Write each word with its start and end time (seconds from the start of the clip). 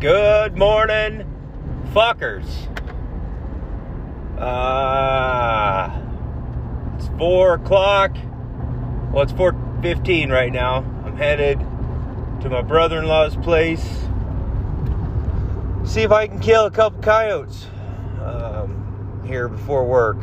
Good 0.00 0.56
morning, 0.56 1.26
fuckers. 1.92 2.48
Uh, 4.38 5.90
it's 6.96 7.08
four 7.18 7.52
o'clock. 7.52 8.16
Well, 9.12 9.24
it's 9.24 9.32
four 9.32 9.54
fifteen 9.82 10.30
right 10.30 10.50
now. 10.50 10.76
I'm 11.04 11.18
headed 11.18 11.58
to 11.58 12.48
my 12.48 12.62
brother-in-law's 12.62 13.36
place. 13.36 13.84
See 15.84 16.00
if 16.00 16.12
I 16.12 16.28
can 16.28 16.40
kill 16.40 16.64
a 16.64 16.70
couple 16.70 17.02
coyotes 17.02 17.66
um, 18.22 19.22
here 19.26 19.48
before 19.48 19.84
work. 19.84 20.16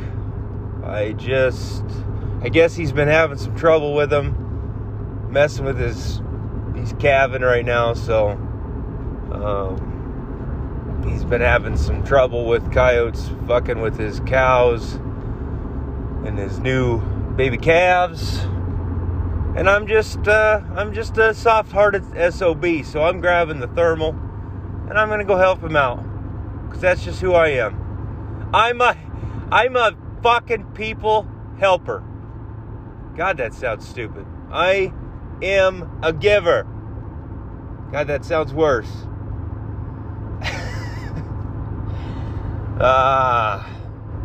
I 0.86 1.12
just, 1.12 1.84
I 2.42 2.50
guess 2.50 2.76
he's 2.76 2.92
been 2.92 3.10
having 3.10 3.38
some 3.38 3.56
trouble 3.56 3.94
with 3.94 4.10
them, 4.10 5.30
messing 5.30 5.66
with 5.66 5.78
his, 5.78 6.20
he's 6.74 6.94
calving 6.94 7.44
right 7.44 7.64
now, 7.64 7.94
so 7.94 8.44
um, 9.32 11.06
he's 11.08 11.24
been 11.24 11.42
having 11.42 11.78
some 11.78 12.04
trouble 12.04 12.46
with 12.46 12.72
coyotes 12.72 13.30
fucking 13.48 13.80
with 13.82 13.98
his 13.98 14.20
cows 14.22 14.96
and 16.26 16.38
his 16.38 16.60
new 16.60 17.00
baby 17.36 17.58
calves. 17.58 18.40
And 19.56 19.70
I'm 19.70 19.88
just, 19.88 20.28
uh, 20.28 20.62
I'm 20.76 20.94
just 20.94 21.18
a 21.18 21.34
soft-hearted 21.34 22.34
sob, 22.34 22.66
so 22.86 23.04
I'm 23.04 23.22
grabbing 23.22 23.60
the 23.60 23.68
thermal, 23.68 24.10
and 24.90 24.98
I'm 24.98 25.10
gonna 25.10 25.26
go 25.26 25.38
help 25.38 25.64
him 25.64 25.76
out, 25.76 26.04
cause 26.70 26.82
that's 26.82 27.04
just 27.04 27.22
who 27.22 27.34
I 27.34 27.50
am. 27.50 28.50
I'm 28.54 28.82
a, 28.82 28.96
I'm 29.52 29.76
a 29.76 29.96
fucking 30.22 30.66
people 30.74 31.28
helper. 31.60 32.04
God, 33.16 33.38
that 33.38 33.54
sounds 33.54 33.88
stupid. 33.88 34.26
I 34.52 34.94
am 35.42 36.00
a 36.04 36.14
giver. 36.14 36.68
God, 37.92 38.08
that 38.08 38.24
sounds 38.26 38.54
worse. 38.54 38.92
Ah, 40.40 41.14
uh, 42.80 43.64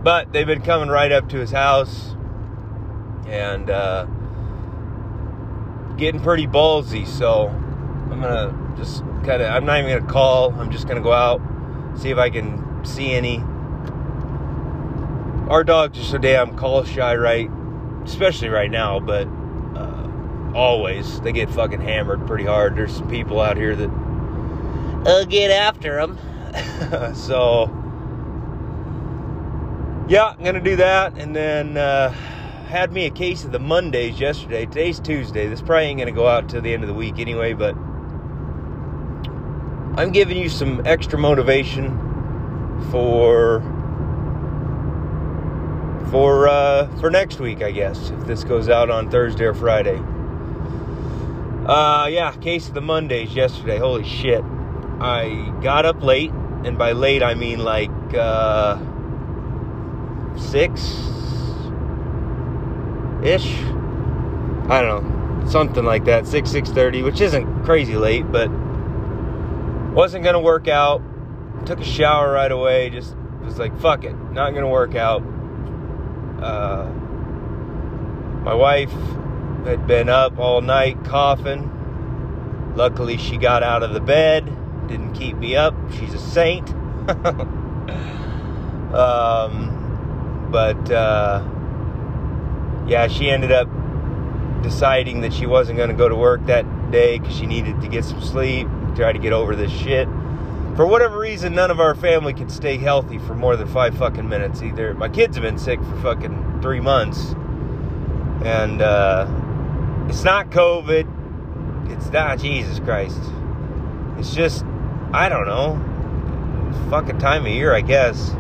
but 0.02 0.32
they've 0.32 0.46
been 0.46 0.62
coming 0.62 0.88
right 0.88 1.12
up 1.12 1.28
to 1.30 1.38
his 1.38 1.50
house 1.50 2.14
and 3.27 3.70
uh, 3.70 4.04
getting 5.96 6.20
pretty 6.20 6.46
ballsy. 6.46 7.06
So 7.06 7.48
I'm 7.48 8.20
gonna 8.20 8.74
just 8.77 9.00
kind 9.24 9.42
of, 9.42 9.50
I'm 9.50 9.64
not 9.64 9.78
even 9.78 9.98
gonna 9.98 10.12
call. 10.12 10.52
I'm 10.54 10.70
just 10.70 10.86
gonna 10.86 11.00
go 11.00 11.12
out, 11.12 11.40
see 11.96 12.10
if 12.10 12.18
I 12.18 12.30
can 12.30 12.84
see 12.84 13.12
any. 13.12 13.38
Our 15.48 15.64
dogs 15.64 15.98
are 15.98 16.02
so 16.02 16.18
damn 16.18 16.56
call 16.56 16.84
shy, 16.84 17.16
right? 17.16 17.50
Especially 18.05 18.48
right 18.48 18.70
now, 18.70 19.00
but 19.00 19.27
uh, 19.74 20.52
always 20.55 21.20
they 21.20 21.32
get 21.32 21.50
fucking 21.50 21.80
hammered 21.80 22.27
pretty 22.27 22.44
hard. 22.44 22.77
There's 22.77 22.94
some 22.94 23.08
people 23.08 23.40
out 23.40 23.56
here 23.56 23.77
that 23.77 23.90
uh, 25.06 25.24
get 25.24 25.50
after 25.50 26.05
them. 26.05 27.14
so 27.14 27.81
yeah, 30.12 30.34
I'm 30.38 30.44
gonna 30.44 30.60
do 30.60 30.77
that, 30.77 31.16
and 31.16 31.34
then 31.34 31.78
uh, 31.78 32.10
had 32.10 32.92
me 32.92 33.06
a 33.06 33.10
case 33.10 33.46
of 33.46 33.52
the 33.52 33.58
Mondays 33.58 34.20
yesterday. 34.20 34.66
Today's 34.66 35.00
Tuesday. 35.00 35.48
This 35.48 35.62
probably 35.62 35.86
ain't 35.86 36.00
gonna 36.00 36.12
go 36.12 36.28
out 36.28 36.50
till 36.50 36.60
the 36.60 36.74
end 36.74 36.82
of 36.82 36.88
the 36.88 36.94
week 36.94 37.18
anyway, 37.18 37.55
but 37.55 37.74
I'm 39.98 40.10
giving 40.12 40.36
you 40.36 40.50
some 40.50 40.83
extra 40.84 41.18
motivation 41.18 41.88
for 42.90 43.62
for 46.10 46.46
uh, 46.46 46.94
for 46.98 47.08
next 47.08 47.40
week, 47.40 47.62
I 47.62 47.70
guess, 47.70 48.10
if 48.10 48.27
this 48.27 48.44
goes 48.44 48.68
out 48.68 48.90
on 48.90 49.10
Thursday 49.10 49.44
or 49.44 49.55
Friday. 49.55 49.98
Uh, 51.64 52.05
yeah, 52.10 52.33
case 52.33 52.68
of 52.68 52.74
the 52.74 52.83
Mondays 52.83 53.34
yesterday. 53.34 53.78
Holy 53.78 54.05
shit! 54.05 54.44
I 55.00 55.55
got 55.62 55.86
up 55.86 56.02
late, 56.02 56.33
and 56.66 56.77
by 56.77 56.92
late 56.92 57.22
I 57.22 57.33
mean 57.33 57.60
like. 57.60 57.88
Uh, 58.12 58.91
six 60.36 60.80
ish. 63.23 63.55
I 64.68 64.80
don't 64.80 65.42
know, 65.42 65.48
something 65.48 65.84
like 65.84 66.05
that, 66.05 66.27
six 66.27 66.51
six 66.51 66.70
thirty, 66.70 67.02
which 67.02 67.20
isn't 67.20 67.64
crazy 67.64 67.96
late, 67.96 68.30
but 68.30 68.51
wasn't 69.92 70.24
gonna 70.24 70.40
work 70.40 70.68
out. 70.68 71.02
Took 71.67 71.80
a 71.80 71.84
shower 71.84 72.33
right 72.33 72.51
away. 72.51 72.90
Just 72.90 73.14
was 73.45 73.58
like, 73.58 73.79
fuck 73.80 74.05
it, 74.05 74.14
not 74.33 74.55
gonna 74.55 74.68
work 74.68 74.95
out. 74.95 75.23
Uh, 76.42 76.90
my 78.45 78.55
wife 78.55 78.92
had 79.64 79.86
been 79.86 80.08
up 80.08 80.39
all 80.39 80.61
night 80.61 81.05
coughing. 81.05 82.73
Luckily, 82.74 83.18
she 83.18 83.36
got 83.36 83.62
out 83.62 83.83
of 83.83 83.92
the 83.92 84.01
bed, 84.01 84.46
didn't 84.89 85.12
keep 85.12 85.36
me 85.36 85.56
up. 85.56 85.74
She's 85.92 86.14
a 86.14 86.18
saint. 86.18 86.68
um, 88.95 89.71
but 90.52 90.90
uh, 90.90 91.42
yeah, 92.86 93.08
she 93.08 93.30
ended 93.30 93.51
up 93.51 93.68
deciding 94.63 95.23
that 95.23 95.33
she 95.33 95.46
wasn't 95.46 95.77
going 95.77 95.89
to 95.89 95.96
go 95.96 96.08
to 96.08 96.14
work 96.14 96.45
that 96.46 96.90
day 96.90 97.18
because 97.18 97.35
she 97.35 97.46
needed 97.46 97.80
to 97.80 97.89
get 97.89 98.05
some 98.05 98.23
sleep, 98.23 98.68
try 98.95 99.12
to 99.12 99.18
get 99.18 99.33
over 99.33 99.57
this 99.57 99.73
shit. 99.73 100.07
For 100.77 100.86
whatever 100.86 101.18
reason, 101.18 101.55
none 101.55 101.70
of 101.70 101.80
our 101.80 101.95
family 101.95 102.33
could 102.33 102.51
stay 102.51 102.77
healthy 102.77 103.18
for 103.18 103.35
more 103.35 103.57
than 103.57 103.67
five 103.68 103.96
fucking 103.98 104.29
minutes. 104.29 104.62
Either 104.62 104.95
my 104.95 105.08
kids 105.08 105.36
have 105.36 105.42
been 105.42 105.58
sick 105.58 105.80
for 105.80 106.01
fucking 106.01 106.61
three 106.62 106.80
months, 106.80 107.35
and 108.45 108.80
uh, 108.80 109.27
it's 110.08 110.24
not 110.24 110.51
COVID. 110.51 111.91
It's 111.92 112.11
not 112.11 112.39
Jesus 112.39 112.79
Christ. 112.79 113.20
It's 114.18 114.35
just 114.35 114.64
I 115.12 115.29
don't 115.29 115.46
know. 115.46 115.89
Fucking 116.89 117.18
time 117.18 117.45
of 117.45 117.52
year, 117.52 117.74
I 117.74 117.83
guess. 117.83 118.35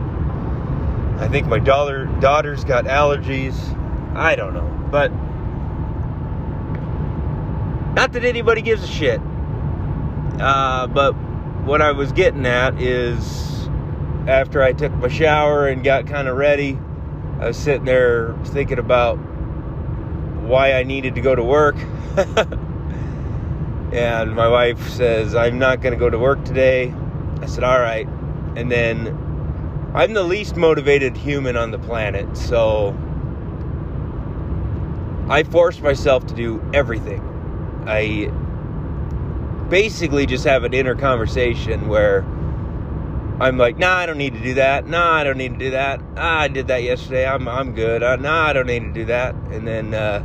I 1.22 1.28
think 1.28 1.46
my 1.46 1.60
daughter 1.60 2.06
daughter's 2.18 2.64
got 2.64 2.86
allergies. 2.86 3.54
I 4.16 4.34
don't 4.34 4.54
know, 4.54 4.68
but 4.90 5.12
not 7.94 8.12
that 8.12 8.24
anybody 8.24 8.60
gives 8.60 8.82
a 8.82 8.88
shit. 8.88 9.20
Uh, 10.40 10.88
but 10.88 11.12
what 11.62 11.80
I 11.80 11.92
was 11.92 12.10
getting 12.10 12.44
at 12.44 12.80
is 12.80 13.68
after 14.26 14.64
I 14.64 14.72
took 14.72 14.92
my 14.94 15.06
shower 15.06 15.68
and 15.68 15.84
got 15.84 16.08
kind 16.08 16.26
of 16.26 16.36
ready, 16.36 16.76
I 17.38 17.46
was 17.46 17.56
sitting 17.56 17.84
there 17.84 18.34
thinking 18.46 18.80
about 18.80 19.14
why 19.14 20.72
I 20.72 20.82
needed 20.82 21.14
to 21.14 21.20
go 21.20 21.36
to 21.36 21.44
work. 21.44 21.76
and 23.92 24.34
my 24.34 24.48
wife 24.48 24.88
says, 24.88 25.36
I'm 25.36 25.60
not 25.60 25.82
going 25.82 25.92
to 25.92 25.98
go 26.00 26.10
to 26.10 26.18
work 26.18 26.44
today. 26.44 26.92
I 27.40 27.46
said, 27.46 27.62
All 27.62 27.78
right. 27.78 28.08
And 28.56 28.72
then 28.72 29.31
I'm 29.94 30.14
the 30.14 30.22
least 30.22 30.56
motivated 30.56 31.16
human 31.16 31.56
on 31.56 31.70
the 31.70 31.78
planet, 31.78 32.36
so 32.36 32.96
I 35.28 35.42
force 35.42 35.80
myself 35.80 36.26
to 36.28 36.34
do 36.34 36.62
everything. 36.72 37.20
I 37.86 38.30
basically 39.68 40.24
just 40.24 40.44
have 40.44 40.64
an 40.64 40.72
inner 40.72 40.94
conversation 40.94 41.88
where 41.88 42.22
I'm 43.38 43.58
like, 43.58 43.76
nah, 43.76 43.96
I 43.96 44.06
don't 44.06 44.18
need 44.18 44.34
to 44.34 44.42
do 44.42 44.54
that. 44.54 44.86
Nah, 44.86 45.14
I 45.14 45.24
don't 45.24 45.36
need 45.36 45.52
to 45.52 45.58
do 45.58 45.70
that. 45.72 46.00
Ah, 46.16 46.40
I 46.40 46.48
did 46.48 46.68
that 46.68 46.82
yesterday. 46.82 47.26
I'm 47.26 47.46
I'm 47.46 47.74
good. 47.74 48.02
Uh, 48.02 48.16
nah, 48.16 48.46
I 48.46 48.52
don't 48.52 48.66
need 48.66 48.84
to 48.84 48.92
do 48.92 49.04
that. 49.06 49.34
And 49.50 49.66
then 49.66 49.92
uh, 49.92 50.24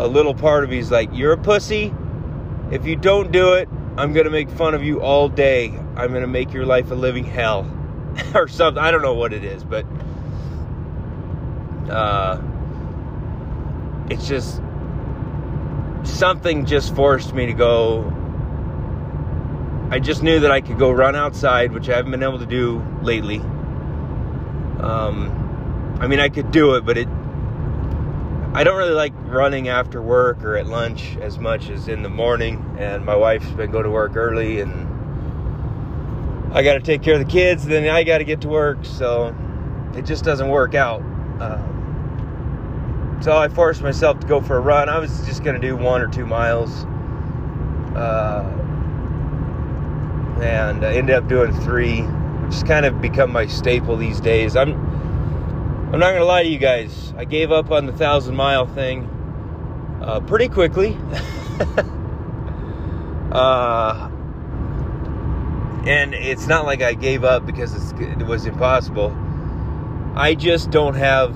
a 0.00 0.06
little 0.06 0.34
part 0.34 0.64
of 0.64 0.70
me 0.70 0.78
is 0.78 0.90
like, 0.90 1.10
you're 1.12 1.32
a 1.32 1.38
pussy. 1.38 1.94
If 2.72 2.86
you 2.86 2.96
don't 2.96 3.30
do 3.30 3.52
it, 3.52 3.68
I'm 3.96 4.12
gonna 4.12 4.30
make 4.30 4.50
fun 4.50 4.74
of 4.74 4.82
you 4.82 5.00
all 5.00 5.28
day. 5.28 5.78
I'm 5.96 6.12
gonna 6.12 6.26
make 6.26 6.52
your 6.52 6.66
life 6.66 6.90
a 6.90 6.94
living 6.94 7.24
hell. 7.24 7.70
or 8.34 8.48
something. 8.48 8.82
I 8.82 8.90
don't 8.90 9.02
know 9.02 9.14
what 9.14 9.32
it 9.32 9.44
is, 9.44 9.64
but 9.64 9.86
uh, 11.90 12.40
it's 14.10 14.26
just 14.28 14.60
something 16.04 16.66
just 16.66 16.94
forced 16.94 17.34
me 17.34 17.46
to 17.46 17.52
go. 17.52 18.12
I 19.90 19.98
just 19.98 20.22
knew 20.22 20.40
that 20.40 20.50
I 20.50 20.60
could 20.60 20.78
go 20.78 20.90
run 20.90 21.14
outside, 21.14 21.72
which 21.72 21.88
I 21.88 21.96
haven't 21.96 22.10
been 22.10 22.22
able 22.22 22.38
to 22.38 22.46
do 22.46 22.82
lately. 23.02 23.38
Um, 24.80 25.98
I 26.00 26.06
mean, 26.06 26.18
I 26.18 26.28
could 26.28 26.50
do 26.50 26.74
it, 26.74 26.84
but 26.84 26.98
it. 26.98 27.08
I 28.54 28.64
don't 28.64 28.76
really 28.76 28.92
like 28.92 29.14
running 29.24 29.68
after 29.68 30.02
work 30.02 30.44
or 30.44 30.56
at 30.56 30.66
lunch 30.66 31.16
as 31.22 31.38
much 31.38 31.70
as 31.70 31.88
in 31.88 32.02
the 32.02 32.10
morning. 32.10 32.76
And 32.78 33.04
my 33.04 33.16
wife's 33.16 33.50
been 33.50 33.70
going 33.70 33.84
to 33.84 33.90
work 33.90 34.16
early, 34.16 34.60
and 34.60 34.91
I 36.52 36.62
got 36.62 36.74
to 36.74 36.80
take 36.80 37.02
care 37.02 37.14
of 37.14 37.20
the 37.20 37.30
kids, 37.30 37.64
then 37.64 37.88
I 37.88 38.04
got 38.04 38.18
to 38.18 38.24
get 38.24 38.42
to 38.42 38.48
work, 38.48 38.84
so 38.84 39.34
it 39.96 40.04
just 40.04 40.24
doesn't 40.24 40.48
work 40.48 40.74
out. 40.74 41.00
Um, 41.40 43.18
so 43.22 43.36
I 43.36 43.48
forced 43.48 43.82
myself 43.82 44.20
to 44.20 44.26
go 44.26 44.40
for 44.40 44.56
a 44.56 44.60
run. 44.60 44.88
I 44.88 44.98
was 44.98 45.24
just 45.26 45.42
going 45.42 45.60
to 45.60 45.66
do 45.66 45.76
one 45.76 46.02
or 46.02 46.08
two 46.08 46.26
miles. 46.26 46.84
Uh, 47.96 48.62
and 50.42 50.84
I 50.84 50.94
ended 50.94 51.14
up 51.14 51.28
doing 51.28 51.52
three, 51.60 52.02
which 52.02 52.54
has 52.54 52.64
kind 52.64 52.84
of 52.84 53.00
become 53.00 53.32
my 53.32 53.46
staple 53.46 53.96
these 53.96 54.20
days. 54.20 54.56
I'm 54.56 54.72
I'm 55.92 56.00
not 56.00 56.12
gonna 56.12 56.24
lie 56.24 56.42
to 56.42 56.48
you 56.48 56.58
guys. 56.58 57.14
I 57.16 57.24
gave 57.24 57.52
up 57.52 57.70
on 57.70 57.86
the 57.86 57.92
thousand 57.92 58.34
mile 58.34 58.66
thing 58.66 59.08
uh, 60.02 60.20
pretty 60.20 60.48
quickly. 60.48 60.96
uh, 63.32 64.10
and 65.86 66.14
it's 66.14 66.46
not 66.46 66.64
like 66.64 66.82
I 66.82 66.94
gave 66.94 67.24
up 67.24 67.44
because 67.44 67.92
it 68.00 68.26
was 68.26 68.46
impossible. 68.46 69.16
I 70.14 70.34
just 70.34 70.70
don't 70.70 70.94
have. 70.94 71.34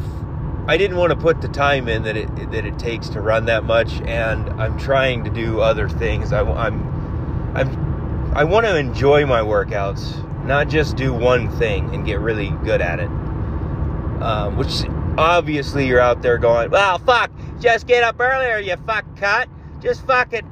I 0.68 0.76
didn't 0.76 0.96
want 0.96 1.10
to 1.10 1.16
put 1.16 1.40
the 1.40 1.48
time 1.48 1.88
in 1.88 2.02
that 2.02 2.16
it 2.16 2.34
that 2.50 2.64
it 2.66 2.78
takes 2.78 3.08
to 3.10 3.20
run 3.20 3.46
that 3.46 3.64
much, 3.64 4.00
and 4.02 4.48
I'm 4.60 4.78
trying 4.78 5.24
to 5.24 5.30
do 5.30 5.60
other 5.60 5.88
things. 5.88 6.32
I, 6.32 6.42
I'm 6.42 7.56
I'm 7.56 8.32
I 8.36 8.44
want 8.44 8.66
to 8.66 8.76
enjoy 8.76 9.24
my 9.26 9.40
workouts, 9.40 10.44
not 10.44 10.68
just 10.68 10.96
do 10.96 11.12
one 11.12 11.50
thing 11.58 11.94
and 11.94 12.04
get 12.04 12.20
really 12.20 12.50
good 12.64 12.80
at 12.80 13.00
it. 13.00 13.08
Um, 13.08 14.56
which 14.56 14.84
obviously 15.18 15.86
you're 15.86 16.00
out 16.00 16.22
there 16.22 16.38
going, 16.38 16.70
well, 16.70 16.98
fuck, 16.98 17.30
just 17.60 17.86
get 17.86 18.02
up 18.02 18.20
earlier, 18.20 18.58
you 18.58 18.76
fuck 18.86 19.04
cut. 19.16 19.48
Just 19.80 20.06
fucking, 20.06 20.42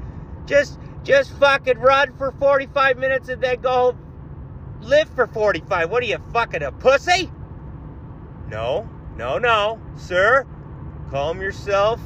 just 0.46 0.78
just 1.04 1.32
fucking 1.32 1.78
run 1.78 2.16
for 2.16 2.32
45 2.32 2.98
minutes 2.98 3.28
and 3.28 3.42
then 3.42 3.60
go 3.60 3.96
live 4.80 5.08
for 5.10 5.26
45. 5.26 5.90
What 5.90 6.02
are 6.02 6.06
you 6.06 6.18
fucking 6.32 6.62
a 6.62 6.72
pussy? 6.72 7.30
No, 8.48 8.88
no, 9.16 9.38
no, 9.38 9.80
sir. 9.96 10.46
Calm 11.10 11.40
yourself. 11.40 12.00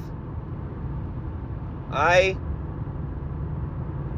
I 1.90 2.36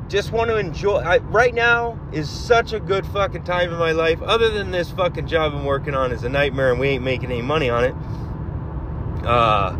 just 0.09 0.32
want 0.32 0.50
to 0.50 0.56
enjoy. 0.56 0.99
I, 0.99 1.19
right 1.19 1.55
now 1.55 1.99
is 2.12 2.29
such 2.29 2.73
a 2.73 2.81
good 2.81 3.06
fucking 3.06 3.44
time 3.44 3.73
in 3.73 3.79
my 3.79 3.93
life. 3.93 4.21
Other 4.23 4.50
than 4.50 4.71
this 4.71 4.91
fucking 4.91 5.29
job 5.29 5.55
I'm 5.55 5.65
working 5.65 5.94
on 5.94 6.11
is 6.11 6.25
a 6.25 6.29
nightmare 6.29 6.73
and 6.73 6.81
we 6.81 6.88
ain't 6.88 7.05
making 7.05 7.31
any 7.31 7.43
money 7.43 7.71
on 7.71 7.85
it. 7.85 7.94
Uh, 9.25 9.76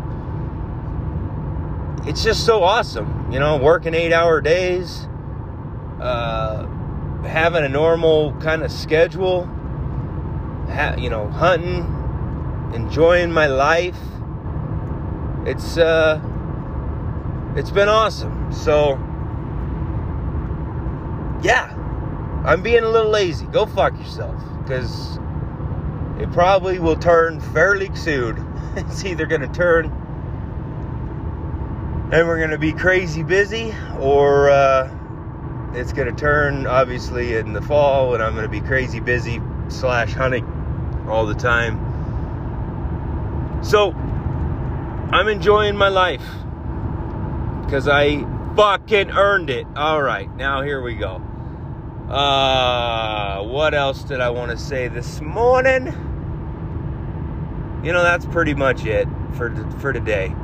it's 2.05 2.23
just 2.23 2.45
so 2.45 2.63
awesome, 2.63 3.31
you 3.31 3.39
know, 3.39 3.57
working 3.57 3.93
eight 3.93 4.11
hour 4.11 4.41
days, 4.41 5.07
uh, 5.99 6.65
having 7.23 7.63
a 7.63 7.69
normal 7.69 8.33
kind 8.39 8.63
of 8.63 8.71
schedule, 8.71 9.45
ha- 10.69 10.95
you 10.97 11.09
know, 11.09 11.27
hunting, 11.27 11.85
enjoying 12.73 13.31
my 13.31 13.45
life. 13.45 13.97
It's 15.45 15.77
uh, 15.77 16.19
it's 17.55 17.69
been 17.69 17.89
awesome. 17.89 18.51
So, 18.51 18.93
yeah, 21.43 21.71
I'm 22.45 22.63
being 22.63 22.83
a 22.83 22.89
little 22.89 23.11
lazy. 23.11 23.45
Go 23.45 23.67
fuck 23.67 23.95
yourself, 23.99 24.41
because 24.63 25.19
it 26.19 26.31
probably 26.31 26.79
will 26.79 26.95
turn 26.95 27.39
fairly 27.39 27.93
soon. 27.95 28.47
it's 28.75 29.05
either 29.05 29.27
gonna 29.27 29.53
turn 29.53 30.00
and 32.11 32.27
we're 32.27 32.37
going 32.37 32.49
to 32.49 32.57
be 32.57 32.73
crazy 32.73 33.23
busy, 33.23 33.73
or 33.97 34.49
uh, 34.49 34.91
it's 35.73 35.93
going 35.93 36.13
to 36.13 36.19
turn 36.19 36.67
obviously 36.67 37.35
in 37.37 37.53
the 37.53 37.61
fall, 37.61 38.13
and 38.13 38.21
I'm 38.21 38.33
going 38.33 38.43
to 38.43 38.49
be 38.49 38.59
crazy 38.59 38.99
busy 38.99 39.41
slash 39.69 40.11
hunting 40.11 40.45
all 41.07 41.25
the 41.25 41.35
time. 41.35 41.79
So 43.63 43.91
I'm 43.91 45.29
enjoying 45.29 45.77
my 45.77 45.87
life 45.87 46.25
because 47.63 47.87
I 47.87 48.25
fucking 48.57 49.11
earned 49.11 49.49
it. 49.49 49.65
All 49.77 50.03
right, 50.03 50.29
now 50.35 50.63
here 50.63 50.81
we 50.81 50.95
go. 50.95 51.21
Uh, 52.09 53.41
what 53.43 53.73
else 53.73 54.03
did 54.03 54.19
I 54.19 54.31
want 54.31 54.51
to 54.51 54.57
say 54.57 54.89
this 54.89 55.21
morning? 55.21 55.85
You 57.85 57.93
know, 57.93 58.03
that's 58.03 58.25
pretty 58.25 58.53
much 58.53 58.85
it 58.85 59.07
for 59.37 59.55
for 59.79 59.93
today. 59.93 60.35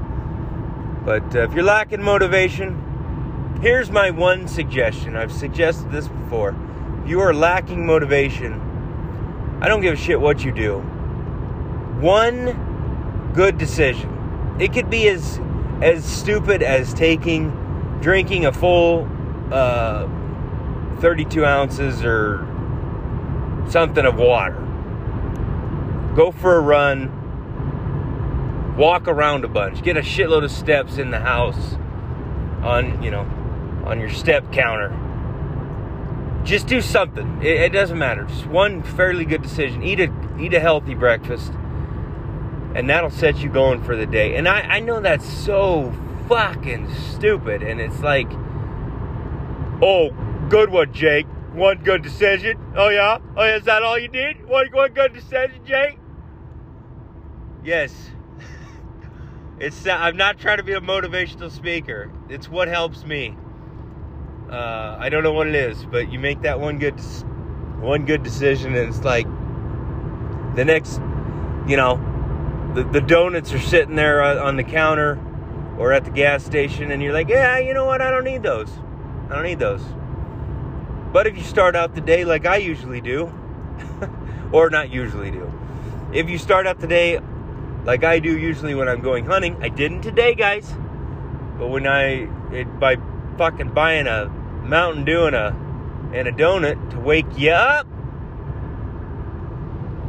But 1.08 1.34
uh, 1.38 1.44
if 1.44 1.54
you're 1.54 1.64
lacking 1.64 2.02
motivation, 2.02 3.60
here's 3.62 3.90
my 3.90 4.12
one 4.12 4.46
suggestion. 4.46 5.16
I've 5.16 5.32
suggested 5.32 5.90
this 5.90 6.10
before. 6.10 6.54
If 7.02 7.10
you 7.10 7.22
are 7.22 7.34
lacking 7.34 7.86
motivation, 7.86 9.58
I 9.62 9.70
don't 9.70 9.80
give 9.80 9.94
a 9.94 9.96
shit 9.96 10.20
what 10.20 10.44
you 10.44 10.52
do. 10.52 10.80
One 12.02 13.32
good 13.34 13.58
decision. 13.58 14.58
It 14.60 14.74
could 14.74 14.90
be 14.90 15.08
as 15.08 15.40
as 15.82 16.04
stupid 16.04 16.62
as 16.62 16.94
taking 16.94 17.52
drinking 18.02 18.46
a 18.46 18.52
full 18.52 19.08
uh, 19.50 20.10
32 21.00 21.46
ounces 21.46 22.04
or 22.04 22.46
something 23.70 24.06
of 24.06 24.18
water. 24.18 24.62
Go 26.18 26.32
for 26.32 26.58
a 26.58 26.60
run 26.60 27.17
walk 28.78 29.08
around 29.08 29.44
a 29.44 29.48
bunch, 29.48 29.82
get 29.82 29.98
a 29.98 30.02
shitload 30.02 30.44
of 30.44 30.52
steps 30.52 30.98
in 30.98 31.10
the 31.10 31.20
house 31.20 31.74
on, 32.62 33.02
you 33.02 33.10
know, 33.12 33.22
on 33.86 34.00
your 34.00 34.12
step 34.12 34.52
counter. 34.52 34.96
Just 36.44 36.68
do 36.68 36.80
something. 36.80 37.42
It, 37.42 37.62
it 37.62 37.70
doesn't 37.74 37.98
matter. 37.98 38.24
Just 38.26 38.46
one 38.46 38.84
fairly 38.84 39.26
good 39.26 39.42
decision. 39.42 39.84
Eat 39.84 40.00
a 40.00 40.14
eat 40.40 40.54
a 40.54 40.60
healthy 40.60 40.94
breakfast, 40.94 41.52
and 42.76 42.90
that'll 42.90 43.10
set 43.10 43.40
you 43.40 43.50
going 43.50 43.84
for 43.84 43.96
the 43.96 44.06
day. 44.06 44.36
And 44.36 44.48
I, 44.48 44.62
I 44.62 44.80
know 44.80 45.02
that's 45.02 45.28
so 45.28 45.94
fucking 46.30 46.94
stupid, 46.94 47.64
and 47.64 47.82
it's 47.82 48.00
like, 48.00 48.32
oh, 49.82 50.12
good 50.50 50.70
one, 50.70 50.94
Jake. 50.94 51.26
One 51.54 51.80
good 51.80 52.04
decision. 52.04 52.58
Oh 52.78 52.90
yeah. 52.90 53.18
Oh, 53.36 53.44
yeah, 53.44 53.56
is 53.56 53.64
that 53.64 53.82
all 53.82 53.98
you 53.98 54.08
did? 54.08 54.48
One 54.48 54.68
one 54.72 54.94
good 54.94 55.14
decision, 55.14 55.66
Jake. 55.66 55.98
Yes, 57.64 58.12
it's 59.60 59.88
I'm 59.88 60.18
not 60.18 60.38
trying 60.40 60.58
to 60.58 60.64
be 60.64 60.74
a 60.74 60.82
motivational 60.82 61.52
speaker. 61.52 62.12
It's 62.30 62.50
what 62.50 62.68
helps 62.68 63.04
me. 63.06 63.36
Uh, 64.50 64.98
I 65.00 65.10
don't 65.10 65.24
know 65.24 65.34
what 65.34 65.48
it 65.48 65.56
is, 65.56 65.84
but 65.86 66.12
you 66.12 66.20
make 66.20 66.42
that 66.42 66.60
one 66.60 66.80
good 66.80 67.00
one 67.80 68.06
good 68.06 68.24
decision, 68.24 68.76
and 68.76 68.90
it's 68.90 69.04
like 69.04 69.26
the 70.56 70.64
next, 70.64 71.00
you 71.68 71.76
know, 71.76 71.98
the, 72.76 72.84
the 72.84 73.02
donuts 73.02 73.54
are 73.54 73.60
sitting 73.60 73.96
there 73.96 74.22
on 74.22 74.56
the 74.56 74.64
counter 74.64 75.20
or 75.78 75.92
at 75.92 76.06
the 76.06 76.12
gas 76.12 76.44
station, 76.44 76.92
and 76.92 77.02
you're 77.02 77.14
like, 77.14 77.30
yeah, 77.30 77.58
you 77.58 77.74
know 77.74 77.86
what? 77.86 78.02
I 78.02 78.12
don't 78.12 78.24
need 78.24 78.44
those. 78.44 78.70
I 79.30 79.36
don't 79.36 79.44
need 79.44 79.60
those. 79.60 79.84
But 81.12 81.28
if 81.28 81.38
you 81.38 81.44
start 81.44 81.76
out 81.76 81.96
the 81.96 82.02
day 82.02 82.26
like 82.26 82.46
I 82.46 82.58
usually 82.58 83.02
do, 83.02 83.32
or 84.52 84.70
not 84.70 84.92
usually 84.92 85.32
do, 85.32 85.52
if 86.14 86.30
you 86.30 86.38
start 86.38 86.68
out 86.68 86.80
the 86.80 86.88
day 86.88 87.20
like 87.88 88.04
I 88.04 88.20
do 88.20 88.38
usually 88.38 88.76
when 88.76 88.90
I'm 88.90 89.00
going 89.00 89.26
hunting. 89.26 89.58
I 89.64 89.70
didn't 89.70 90.02
today, 90.02 90.36
guys. 90.36 90.70
But 91.58 91.70
when 91.70 91.88
I 91.88 92.28
it, 92.54 92.80
by 92.80 92.98
fucking 93.38 93.74
buying 93.74 94.08
a 94.08 94.28
Mountain 94.66 95.06
Dew 95.06 95.24
and 95.26 95.36
a 95.36 95.56
and 96.14 96.28
a 96.28 96.34
donut 96.34 96.92
to 96.92 97.00
wake 97.00 97.26
you 97.38 97.52
up, 97.52 97.88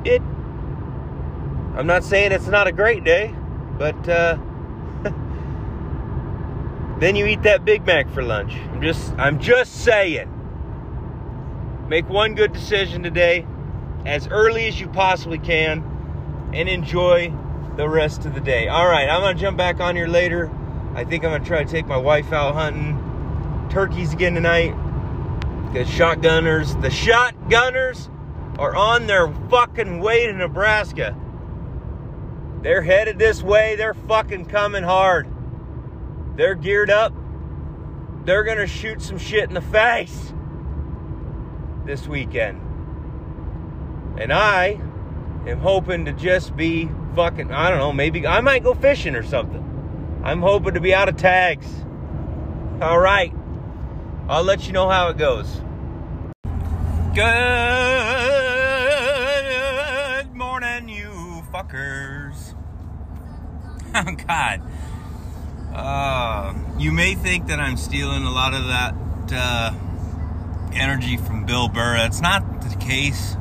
it. 0.04 0.20
I'm 1.76 1.86
not 1.86 2.02
saying 2.02 2.32
it's 2.32 2.48
not 2.48 2.66
a 2.66 2.72
great 2.72 3.04
day, 3.04 3.32
but 3.78 4.08
uh, 4.08 4.36
then 6.98 7.14
you 7.14 7.26
eat 7.26 7.44
that 7.44 7.64
Big 7.64 7.86
Mac 7.86 8.10
for 8.10 8.24
lunch. 8.24 8.54
I'm 8.54 8.82
just 8.82 9.12
I'm 9.12 9.38
just 9.38 9.84
saying. 9.84 10.34
Make 11.88 12.08
one 12.08 12.34
good 12.34 12.52
decision 12.52 13.04
today, 13.04 13.46
as 14.04 14.26
early 14.26 14.66
as 14.66 14.80
you 14.80 14.88
possibly 14.88 15.38
can, 15.38 15.84
and 16.52 16.68
enjoy 16.68 17.32
the 17.78 17.88
rest 17.88 18.26
of 18.26 18.34
the 18.34 18.40
day. 18.40 18.66
All 18.66 18.88
right, 18.88 19.08
I'm 19.08 19.20
gonna 19.20 19.38
jump 19.38 19.56
back 19.56 19.78
on 19.78 19.94
here 19.94 20.08
later. 20.08 20.50
I 20.96 21.04
think 21.04 21.24
I'm 21.24 21.30
gonna 21.30 21.44
try 21.44 21.62
to 21.62 21.70
take 21.70 21.86
my 21.86 21.96
wife 21.96 22.32
out 22.32 22.54
hunting 22.54 23.68
turkeys 23.70 24.12
again 24.12 24.34
tonight. 24.34 24.74
Because 25.70 25.86
shotgunners, 25.86 26.80
the 26.82 26.88
shotgunners 26.88 28.10
are 28.58 28.74
on 28.74 29.06
their 29.06 29.28
fucking 29.48 30.00
way 30.00 30.26
to 30.26 30.32
Nebraska. 30.32 31.16
They're 32.62 32.82
headed 32.82 33.16
this 33.16 33.44
way. 33.44 33.76
They're 33.76 33.94
fucking 33.94 34.46
coming 34.46 34.82
hard. 34.82 35.28
They're 36.34 36.56
geared 36.56 36.90
up. 36.90 37.14
They're 38.24 38.42
gonna 38.42 38.66
shoot 38.66 39.00
some 39.00 39.18
shit 39.18 39.44
in 39.44 39.54
the 39.54 39.60
face 39.60 40.34
this 41.86 42.08
weekend. 42.08 42.60
And 44.18 44.32
I 44.32 44.80
am 45.46 45.60
hoping 45.60 46.06
to 46.06 46.12
just 46.12 46.56
be 46.56 46.90
fucking, 47.14 47.52
I 47.52 47.70
don't 47.70 47.78
know, 47.78 47.92
maybe 47.92 48.26
I 48.26 48.40
might 48.40 48.62
go 48.62 48.74
fishing 48.74 49.14
or 49.14 49.22
something. 49.22 50.20
I'm 50.24 50.40
hoping 50.42 50.74
to 50.74 50.80
be 50.80 50.94
out 50.94 51.08
of 51.08 51.16
tags. 51.16 51.66
All 52.80 52.98
right. 52.98 53.32
I'll 54.28 54.44
let 54.44 54.66
you 54.66 54.72
know 54.72 54.88
how 54.88 55.08
it 55.08 55.16
goes. 55.16 55.60
Good 57.14 57.24
morning, 60.34 60.88
you 60.88 61.42
fuckers. 61.52 62.54
Oh, 63.94 64.14
God. 64.26 64.60
Uh, 65.74 66.54
you 66.78 66.92
may 66.92 67.14
think 67.14 67.46
that 67.46 67.58
I'm 67.58 67.76
stealing 67.76 68.24
a 68.24 68.30
lot 68.30 68.52
of 68.52 68.66
that 68.66 68.94
uh, 69.32 69.72
energy 70.72 71.16
from 71.16 71.46
Bill 71.46 71.68
Burr. 71.68 71.96
That's 71.96 72.20
not 72.20 72.60
the 72.60 72.76
case. 72.76 73.36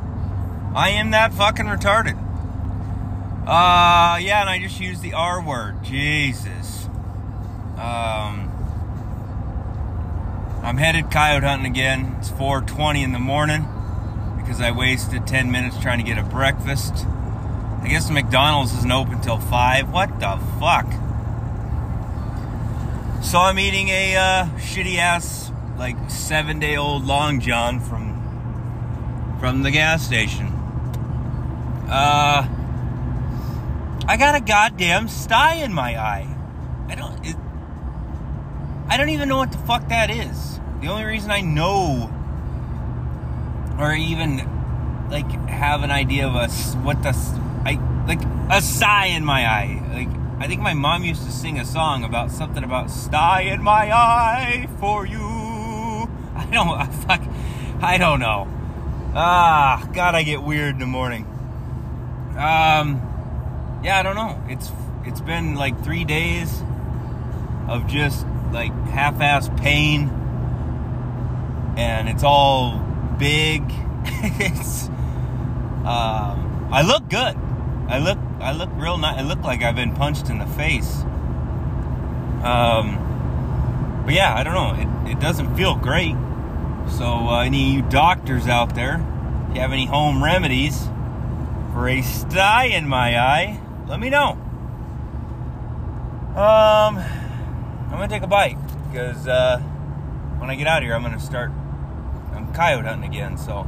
I 0.74 0.90
am 0.90 1.10
that 1.10 1.34
fucking 1.34 1.66
retarded. 1.66 2.16
Uh, 3.48 4.18
yeah, 4.20 4.42
and 4.42 4.50
I 4.50 4.58
just 4.58 4.78
used 4.78 5.00
the 5.00 5.14
R 5.14 5.40
word. 5.42 5.82
Jesus. 5.82 6.84
Um, 7.78 8.52
I'm 10.62 10.76
headed 10.76 11.10
coyote 11.10 11.44
hunting 11.44 11.64
again. 11.64 12.14
It's 12.18 12.28
4:20 12.28 13.02
in 13.02 13.12
the 13.12 13.18
morning. 13.18 13.66
because 14.36 14.60
I 14.62 14.70
wasted 14.70 15.26
10 15.26 15.50
minutes 15.50 15.78
trying 15.78 15.98
to 15.98 16.04
get 16.04 16.16
a 16.18 16.22
breakfast. 16.22 17.06
I 17.82 17.88
guess 17.88 18.10
McDonald's 18.10 18.72
isn't 18.78 18.90
open 18.90 19.20
till 19.20 19.38
5. 19.38 19.90
What 19.90 20.20
the 20.20 20.38
fuck? 20.58 20.86
So 23.22 23.38
I'm 23.38 23.58
eating 23.58 23.88
a 23.88 24.16
uh, 24.16 24.44
shitty 24.56 24.96
ass, 24.96 25.52
like 25.76 25.96
seven 26.10 26.60
day 26.60 26.76
old 26.76 27.04
Long 27.04 27.40
John 27.40 27.80
from 27.80 29.36
from 29.40 29.62
the 29.62 29.70
gas 29.70 30.04
station. 30.04 30.46
Uh, 31.88 32.46
I 34.08 34.16
got 34.16 34.34
a 34.34 34.40
goddamn 34.40 35.06
sty 35.08 35.56
in 35.56 35.74
my 35.74 35.94
eye. 35.94 36.34
I 36.88 36.94
don't. 36.94 37.26
It, 37.26 37.36
I 38.88 38.96
don't 38.96 39.10
even 39.10 39.28
know 39.28 39.36
what 39.36 39.52
the 39.52 39.58
fuck 39.58 39.86
that 39.90 40.08
is. 40.08 40.58
The 40.80 40.88
only 40.88 41.04
reason 41.04 41.30
I 41.30 41.42
know, 41.42 42.10
or 43.78 43.92
even 43.92 44.38
like 45.10 45.30
have 45.50 45.82
an 45.82 45.90
idea 45.90 46.26
of 46.26 46.34
a 46.36 46.48
what 46.78 47.02
the 47.02 47.10
I 47.66 47.74
like 48.08 48.22
a 48.50 48.62
sigh 48.62 49.08
in 49.08 49.26
my 49.26 49.46
eye. 49.46 49.82
Like 49.92 50.08
I 50.38 50.46
think 50.46 50.62
my 50.62 50.72
mom 50.72 51.04
used 51.04 51.26
to 51.26 51.30
sing 51.30 51.58
a 51.58 51.66
song 51.66 52.02
about 52.02 52.30
something 52.30 52.64
about 52.64 52.90
sty 52.90 53.42
in 53.42 53.62
my 53.62 53.92
eye 53.94 54.70
for 54.80 55.06
you. 55.06 55.18
I 56.34 56.48
don't. 56.50 56.68
I 56.68 56.86
fuck. 56.86 57.20
I 57.82 57.98
don't 57.98 58.20
know. 58.20 58.48
Ah, 59.14 59.86
God, 59.92 60.14
I 60.14 60.22
get 60.22 60.42
weird 60.42 60.76
in 60.76 60.78
the 60.78 60.86
morning. 60.86 61.26
Um, 62.38 63.07
yeah, 63.82 63.98
I 63.98 64.02
don't 64.02 64.16
know. 64.16 64.42
It's 64.48 64.70
it's 65.04 65.20
been 65.20 65.54
like 65.54 65.82
three 65.82 66.04
days 66.04 66.62
of 67.68 67.86
just 67.86 68.26
like 68.52 68.72
half-ass 68.88 69.50
pain, 69.58 70.08
and 71.76 72.08
it's 72.08 72.22
all 72.22 72.78
big. 73.18 73.62
it's 74.04 74.88
um, 75.84 76.68
I 76.72 76.82
look 76.82 77.08
good. 77.08 77.36
I 77.88 77.98
look 77.98 78.18
I 78.40 78.52
look 78.52 78.70
real 78.74 78.98
nice. 78.98 79.18
I 79.18 79.22
look 79.22 79.40
like 79.40 79.62
I've 79.62 79.76
been 79.76 79.94
punched 79.94 80.28
in 80.28 80.38
the 80.38 80.46
face. 80.46 81.02
Um, 82.42 83.04
but 84.04 84.14
yeah, 84.14 84.34
I 84.34 84.42
don't 84.42 84.54
know. 84.54 85.06
It 85.06 85.12
it 85.12 85.20
doesn't 85.20 85.56
feel 85.56 85.76
great. 85.76 86.14
So 86.88 87.28
uh, 87.28 87.42
any 87.42 87.74
you 87.74 87.82
doctors 87.82 88.46
out 88.46 88.74
there, 88.74 89.04
if 89.48 89.56
you 89.56 89.60
have 89.60 89.72
any 89.72 89.86
home 89.86 90.22
remedies 90.22 90.88
for 91.72 91.88
a 91.88 92.02
sty 92.02 92.64
in 92.64 92.88
my 92.88 93.18
eye, 93.18 93.60
let 93.88 93.98
me 93.98 94.10
know. 94.10 94.32
Um, 96.36 96.98
I'm 96.98 97.90
gonna 97.90 98.06
take 98.06 98.22
a 98.22 98.26
bite 98.26 98.58
because 98.88 99.26
uh, 99.26 99.58
when 100.38 100.50
I 100.50 100.54
get 100.54 100.66
out 100.66 100.78
of 100.78 100.84
here, 100.84 100.94
I'm 100.94 101.02
gonna 101.02 101.18
start. 101.18 101.50
I'm 102.34 102.52
coyote 102.52 102.84
hunting 102.84 103.10
again, 103.10 103.38
so 103.38 103.66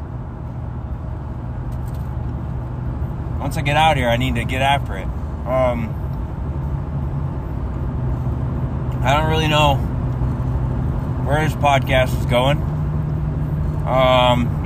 once 3.40 3.56
I 3.56 3.62
get 3.62 3.76
out 3.76 3.96
here, 3.96 4.08
I 4.08 4.18
need 4.18 4.34
to 4.34 4.44
get 4.44 4.60
after 4.60 4.96
it. 4.98 5.06
Um, 5.46 5.96
I 9.02 9.16
don't 9.16 9.30
really 9.30 9.48
know 9.48 9.76
where 11.24 11.42
this 11.42 11.54
podcast 11.54 12.16
is 12.18 12.26
going. 12.26 12.58
Um, 13.86 14.59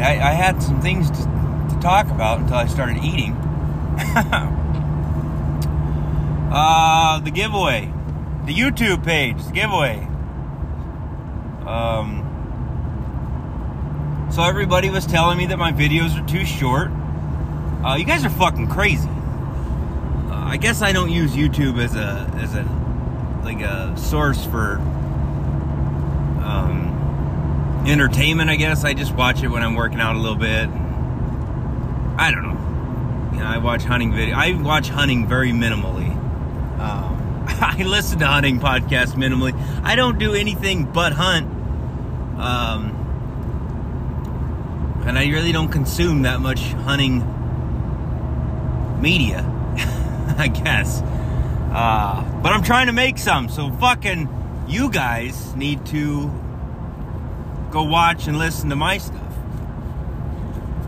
I, 0.00 0.30
I 0.30 0.32
had 0.32 0.62
some 0.62 0.80
things 0.80 1.10
to, 1.10 1.16
to 1.16 1.78
talk 1.80 2.06
about 2.06 2.40
until 2.40 2.56
I 2.56 2.66
started 2.66 2.98
eating. 3.04 3.32
uh, 6.52 7.20
the 7.20 7.30
giveaway 7.30 7.92
the 8.46 8.54
YouTube 8.54 9.04
page, 9.04 9.44
the 9.44 9.52
giveaway. 9.52 9.98
Um, 11.66 12.22
so 14.32 14.42
everybody 14.42 14.88
was 14.88 15.04
telling 15.04 15.36
me 15.36 15.46
that 15.46 15.58
my 15.58 15.72
videos 15.72 16.16
are 16.16 16.26
too 16.28 16.44
short. 16.44 16.90
Uh, 17.84 17.96
you 17.96 18.04
guys 18.04 18.24
are 18.24 18.30
fucking 18.30 18.68
crazy. 18.68 19.08
Uh, 19.08 20.44
I 20.46 20.58
guess 20.58 20.80
I 20.80 20.92
don't 20.92 21.10
use 21.10 21.32
YouTube 21.32 21.82
as 21.82 21.96
a 21.96 22.30
as 22.36 22.54
a 22.54 22.62
like 23.44 23.60
a 23.60 23.96
source 23.96 24.44
for 24.44 24.76
entertainment. 27.86 28.50
I 28.50 28.56
guess 28.56 28.84
I 28.84 28.94
just 28.94 29.14
watch 29.14 29.42
it 29.42 29.48
when 29.48 29.62
I'm 29.62 29.74
working 29.74 30.00
out 30.00 30.16
a 30.16 30.18
little 30.18 30.36
bit. 30.36 30.68
I 32.18 32.30
don't 32.30 32.42
know. 32.42 33.32
You 33.32 33.38
know, 33.40 33.46
I 33.46 33.58
watch 33.58 33.84
hunting 33.84 34.14
video. 34.14 34.34
I 34.34 34.54
watch 34.54 34.88
hunting 34.88 35.26
very 35.26 35.50
minimally. 35.52 36.10
Um, 36.80 37.44
I 37.48 37.82
listen 37.82 38.18
to 38.20 38.26
hunting 38.26 38.58
podcasts 38.58 39.14
minimally. 39.14 39.54
I 39.82 39.96
don't 39.96 40.18
do 40.18 40.34
anything 40.34 40.84
but 40.84 41.12
hunt. 41.12 41.46
Um, 42.38 42.92
and 45.06 45.18
I 45.18 45.26
really 45.28 45.52
don't 45.52 45.70
consume 45.70 46.22
that 46.22 46.40
much 46.40 46.60
hunting 46.60 47.20
media, 49.00 49.40
I 50.38 50.48
guess. 50.48 51.00
Uh, 51.02 52.40
but 52.42 52.52
I'm 52.52 52.62
trying 52.62 52.86
to 52.86 52.92
make 52.92 53.18
some, 53.18 53.48
so 53.48 53.70
fucking 53.70 54.28
you 54.66 54.90
guys 54.90 55.54
need 55.54 55.84
to 55.86 56.30
go 57.76 57.82
watch 57.82 58.26
and 58.26 58.38
listen 58.38 58.70
to 58.70 58.76
my 58.76 58.96
stuff. 58.96 59.36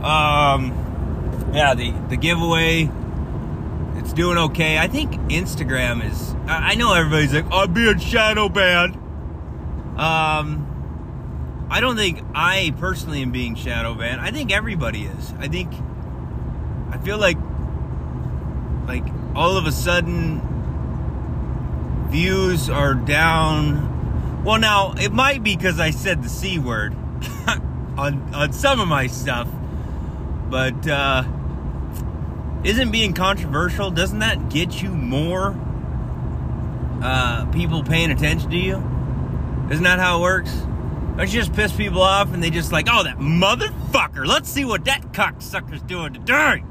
Um, 0.02 0.72
yeah, 1.52 1.74
the 1.74 1.90
the 2.08 2.16
giveaway 2.16 2.88
it's 3.96 4.14
doing 4.14 4.38
okay. 4.38 4.78
I 4.78 4.88
think 4.88 5.12
Instagram 5.28 6.02
is. 6.02 6.34
I 6.46 6.76
know 6.76 6.94
everybody's 6.94 7.34
like, 7.34 7.44
I'm 7.52 7.74
being 7.74 7.98
shadow 7.98 8.48
banned. 8.48 8.94
Um, 9.98 11.66
I 11.70 11.80
don't 11.80 11.96
think 11.96 12.22
I 12.34 12.72
personally 12.78 13.20
am 13.20 13.32
being 13.32 13.54
shadow 13.54 13.94
banned. 13.94 14.22
I 14.22 14.30
think 14.30 14.50
everybody 14.50 15.02
is. 15.02 15.34
I 15.38 15.48
think. 15.48 15.70
I 16.90 16.96
feel 16.96 17.18
like, 17.18 17.36
like 18.86 19.04
all 19.34 19.58
of 19.58 19.66
a 19.66 19.72
sudden, 19.72 20.40
views 22.08 22.70
are 22.70 22.94
down. 22.94 23.87
Well, 24.44 24.58
now 24.58 24.94
it 24.98 25.12
might 25.12 25.42
be 25.42 25.56
because 25.56 25.78
I 25.80 25.90
said 25.90 26.22
the 26.22 26.28
c 26.28 26.58
word 26.58 26.94
on 27.98 28.34
on 28.34 28.52
some 28.52 28.80
of 28.80 28.88
my 28.88 29.06
stuff, 29.06 29.48
but. 30.50 30.86
uh 30.86 31.24
isn't 32.64 32.90
being 32.90 33.12
controversial 33.12 33.90
doesn't 33.90 34.18
that 34.18 34.48
get 34.50 34.82
you 34.82 34.90
more 34.90 35.56
uh, 37.00 37.46
people 37.46 37.84
paying 37.84 38.10
attention 38.10 38.50
to 38.50 38.56
you? 38.56 38.76
Isn't 39.70 39.84
that 39.84 40.00
how 40.00 40.18
it 40.18 40.22
works? 40.22 40.50
Don't 41.16 41.32
you 41.32 41.40
just 41.40 41.52
piss 41.52 41.72
people 41.72 42.02
off 42.02 42.34
and 42.34 42.42
they 42.42 42.50
just 42.50 42.72
like 42.72 42.88
oh 42.90 43.04
that 43.04 43.18
motherfucker 43.18 44.26
let's 44.26 44.50
see 44.50 44.64
what 44.64 44.84
that 44.86 45.12
cocksucker's 45.12 45.82
doing 45.82 46.12
today. 46.14 46.64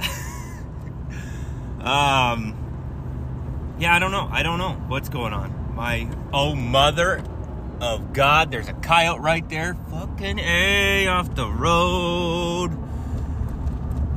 Um 1.80 2.54
yeah 3.78 3.94
i 3.94 3.98
don't 3.98 4.12
know. 4.12 4.28
I 4.30 4.42
don't 4.42 4.58
know 4.58 4.72
what's 4.88 5.08
going 5.08 5.32
on 5.32 5.52
my 5.76 6.08
oh 6.32 6.54
mother 6.54 7.22
of 7.80 8.12
god 8.12 8.50
there's 8.50 8.68
a 8.68 8.72
coyote 8.72 9.20
right 9.20 9.48
there 9.50 9.74
fucking 9.90 10.38
a 10.38 11.06
off 11.06 11.34
the 11.34 11.46
road 11.46 12.70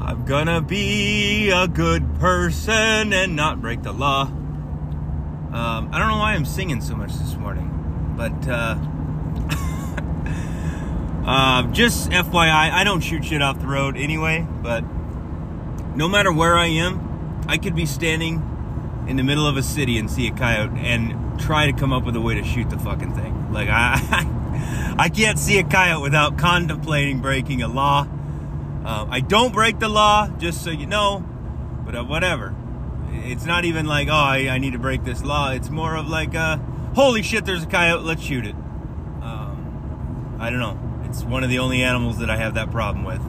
I'm 0.09 0.25
gonna 0.25 0.59
be 0.59 1.51
a 1.51 1.67
good 1.67 2.19
person 2.19 3.13
and 3.13 3.35
not 3.35 3.61
break 3.61 3.83
the 3.83 3.91
law. 3.91 4.23
Um, 4.23 5.89
I 5.91 5.99
don't 5.99 6.07
know 6.07 6.17
why 6.17 6.33
I'm 6.33 6.45
singing 6.45 6.81
so 6.81 6.95
much 6.95 7.13
this 7.13 7.35
morning, 7.35 8.15
but 8.17 8.47
uh, 8.47 8.75
uh, 11.27 11.63
just 11.73 12.09
FYI, 12.09 12.71
I 12.71 12.83
don't 12.83 13.01
shoot 13.01 13.23
shit 13.23 13.43
off 13.43 13.59
the 13.59 13.67
road 13.67 13.97
anyway, 13.97 14.47
but 14.63 14.83
no 15.95 16.09
matter 16.09 16.33
where 16.33 16.57
I 16.57 16.67
am, 16.67 17.43
I 17.47 17.59
could 17.59 17.75
be 17.75 17.85
standing 17.85 18.41
in 19.09 19.17
the 19.17 19.23
middle 19.23 19.47
of 19.47 19.57
a 19.57 19.63
city 19.63 19.97
and 19.97 20.09
see 20.09 20.27
a 20.27 20.31
coyote 20.31 20.77
and 20.77 21.39
try 21.39 21.65
to 21.65 21.73
come 21.73 21.91
up 21.91 22.05
with 22.05 22.15
a 22.15 22.21
way 22.21 22.35
to 22.35 22.43
shoot 22.43 22.69
the 22.69 22.79
fucking 22.79 23.13
thing. 23.15 23.51
Like, 23.51 23.67
I, 23.69 24.95
I 24.97 25.09
can't 25.09 25.37
see 25.37 25.57
a 25.57 25.63
coyote 25.63 26.01
without 26.01 26.37
contemplating 26.37 27.19
breaking 27.19 27.61
a 27.61 27.67
law 27.67 28.07
uh, 28.89 29.05
I 29.09 29.19
don't 29.19 29.53
break 29.53 29.79
the 29.79 29.89
law, 29.89 30.27
just 30.39 30.63
so 30.63 30.71
you 30.71 30.87
know, 30.87 31.23
but 31.85 31.95
uh, 31.95 32.03
whatever. 32.03 32.55
It's 33.11 33.45
not 33.45 33.65
even 33.65 33.85
like, 33.85 34.07
oh, 34.07 34.13
I, 34.13 34.47
I, 34.49 34.57
need 34.57 34.73
to 34.73 34.79
break 34.79 35.03
this 35.03 35.23
law. 35.23 35.51
It's 35.51 35.69
more 35.69 35.95
of 35.95 36.07
like, 36.07 36.33
uh, 36.33 36.57
holy 36.95 37.21
shit, 37.21 37.45
there's 37.45 37.63
a 37.63 37.67
coyote, 37.67 38.03
let's 38.03 38.21
shoot 38.23 38.47
it. 38.47 38.55
Um, 39.21 40.37
I 40.39 40.49
don't 40.49 40.59
know. 40.59 40.79
It's 41.05 41.23
one 41.23 41.43
of 41.43 41.51
the 41.51 41.59
only 41.59 41.83
animals 41.83 42.19
that 42.19 42.29
I 42.29 42.37
have 42.37 42.53
that 42.53 42.71
problem 42.71 43.03
with. 43.03 43.21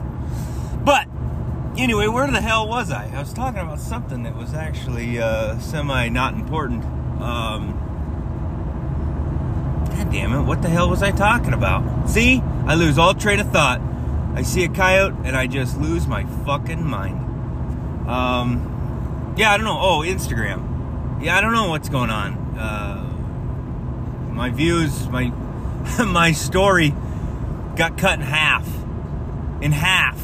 Anyway, 1.77 2.07
where 2.07 2.29
the 2.29 2.41
hell 2.41 2.67
was 2.67 2.91
I? 2.91 3.09
I 3.15 3.19
was 3.19 3.33
talking 3.33 3.61
about 3.61 3.79
something 3.79 4.23
that 4.23 4.35
was 4.35 4.53
actually 4.53 5.19
uh, 5.19 5.57
semi 5.59 6.09
not 6.09 6.33
important. 6.33 6.83
Um, 7.21 7.77
God 9.89 10.11
damn 10.11 10.33
it, 10.33 10.41
what 10.41 10.61
the 10.61 10.69
hell 10.69 10.89
was 10.89 11.01
I 11.01 11.11
talking 11.11 11.53
about? 11.53 12.09
See, 12.09 12.41
I 12.65 12.75
lose 12.75 12.97
all 12.97 13.13
train 13.13 13.39
of 13.39 13.51
thought. 13.51 13.79
I 14.35 14.41
see 14.41 14.63
a 14.63 14.69
coyote 14.69 15.15
and 15.23 15.35
I 15.35 15.47
just 15.47 15.77
lose 15.79 16.07
my 16.07 16.25
fucking 16.45 16.83
mind. 16.85 17.19
Um, 18.07 19.33
yeah, 19.37 19.51
I 19.53 19.57
don't 19.57 19.65
know. 19.65 19.79
Oh, 19.79 19.99
Instagram. 20.05 21.23
yeah, 21.23 21.37
I 21.37 21.41
don't 21.41 21.53
know 21.53 21.69
what's 21.69 21.89
going 21.89 22.09
on. 22.09 22.33
Uh, 22.57 23.07
my 24.33 24.49
views, 24.49 25.07
my 25.07 25.29
my 26.05 26.31
story 26.33 26.93
got 27.75 27.97
cut 27.97 28.19
in 28.19 28.25
half. 28.25 28.67
In 29.61 29.71
half. 29.71 30.19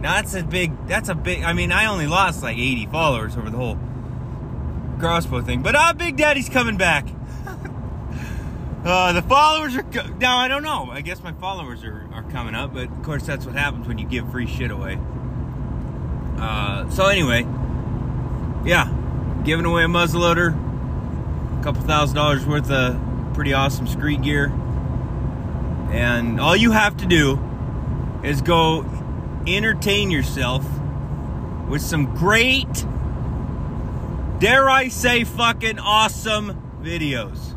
Now 0.00 0.14
that's 0.14 0.34
a 0.34 0.42
big. 0.44 0.86
That's 0.86 1.08
a 1.08 1.14
big. 1.14 1.42
I 1.42 1.52
mean, 1.52 1.72
I 1.72 1.86
only 1.86 2.06
lost 2.06 2.42
like 2.42 2.56
80 2.56 2.86
followers 2.86 3.36
over 3.36 3.50
the 3.50 3.56
whole 3.56 3.78
crossbow 5.00 5.42
thing, 5.42 5.62
but 5.62 5.74
uh, 5.74 5.92
Big 5.92 6.16
Daddy's 6.16 6.48
coming 6.48 6.76
back. 6.76 7.06
uh, 8.84 9.12
the 9.12 9.22
followers 9.22 9.76
are 9.76 9.82
co- 9.82 10.06
now. 10.18 10.38
I 10.38 10.46
don't 10.48 10.62
know. 10.62 10.88
I 10.90 11.00
guess 11.00 11.22
my 11.22 11.32
followers 11.32 11.82
are, 11.82 12.08
are 12.12 12.22
coming 12.30 12.54
up, 12.54 12.74
but 12.74 12.84
of 12.84 13.02
course 13.02 13.24
that's 13.24 13.44
what 13.44 13.56
happens 13.56 13.88
when 13.88 13.98
you 13.98 14.06
give 14.06 14.30
free 14.30 14.46
shit 14.46 14.70
away. 14.70 14.98
Uh, 16.38 16.88
so 16.90 17.06
anyway, 17.06 17.42
yeah, 18.64 18.94
giving 19.44 19.64
away 19.64 19.82
a 19.82 19.88
muzzleloader, 19.88 20.50
a 21.58 21.62
couple 21.64 21.82
thousand 21.82 22.14
dollars 22.14 22.46
worth 22.46 22.70
of 22.70 23.00
pretty 23.34 23.52
awesome 23.52 23.88
screen 23.88 24.22
gear, 24.22 24.46
and 25.90 26.40
all 26.40 26.54
you 26.54 26.70
have 26.70 26.96
to 26.98 27.06
do 27.06 27.40
is 28.22 28.42
go 28.42 28.84
entertain 29.56 30.10
yourself 30.10 30.64
with 31.68 31.82
some 31.82 32.14
great, 32.16 32.72
dare 34.38 34.68
I 34.68 34.88
say, 34.88 35.24
fucking 35.24 35.78
awesome 35.78 36.80
videos. 36.82 37.54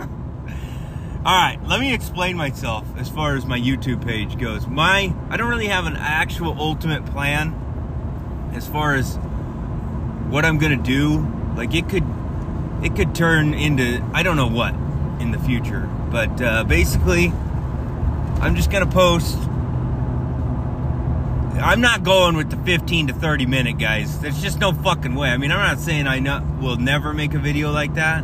All 1.24 1.36
right, 1.36 1.58
let 1.66 1.80
me 1.80 1.92
explain 1.92 2.36
myself 2.36 2.86
as 2.96 3.08
far 3.08 3.36
as 3.36 3.44
my 3.44 3.58
YouTube 3.58 4.04
page 4.04 4.38
goes. 4.38 4.66
My 4.66 5.14
I 5.28 5.36
don't 5.36 5.50
really 5.50 5.68
have 5.68 5.86
an 5.86 5.96
actual 5.96 6.56
ultimate 6.58 7.04
plan 7.06 7.54
as 8.54 8.66
far 8.66 8.94
as 8.94 9.16
what 10.28 10.44
I'm 10.44 10.58
going 10.58 10.76
to 10.76 10.84
do. 10.84 11.26
Like 11.56 11.74
it 11.74 11.88
could 11.88 12.04
it 12.82 12.96
could 12.96 13.14
turn 13.14 13.52
into 13.52 14.02
I 14.14 14.22
don't 14.22 14.36
know 14.36 14.48
what 14.48 14.74
in 15.20 15.32
the 15.32 15.38
future, 15.38 15.88
but 16.10 16.40
uh, 16.40 16.64
basically 16.64 17.32
I'm 18.40 18.56
just 18.56 18.70
going 18.70 18.86
to 18.86 18.90
post 18.90 19.36
I'm 21.60 21.80
not 21.80 22.02
going 22.02 22.36
with 22.36 22.50
the 22.50 22.56
15 22.56 23.08
to 23.08 23.12
30 23.12 23.46
minute 23.46 23.78
guys. 23.78 24.18
There's 24.20 24.42
just 24.42 24.58
no 24.58 24.72
fucking 24.72 25.14
way. 25.14 25.28
I 25.28 25.36
mean, 25.36 25.52
I'm 25.52 25.58
not 25.58 25.78
saying 25.78 26.06
I 26.06 26.18
not, 26.18 26.44
will 26.58 26.76
never 26.76 27.12
make 27.12 27.34
a 27.34 27.38
video 27.38 27.70
like 27.70 27.94
that. 27.94 28.22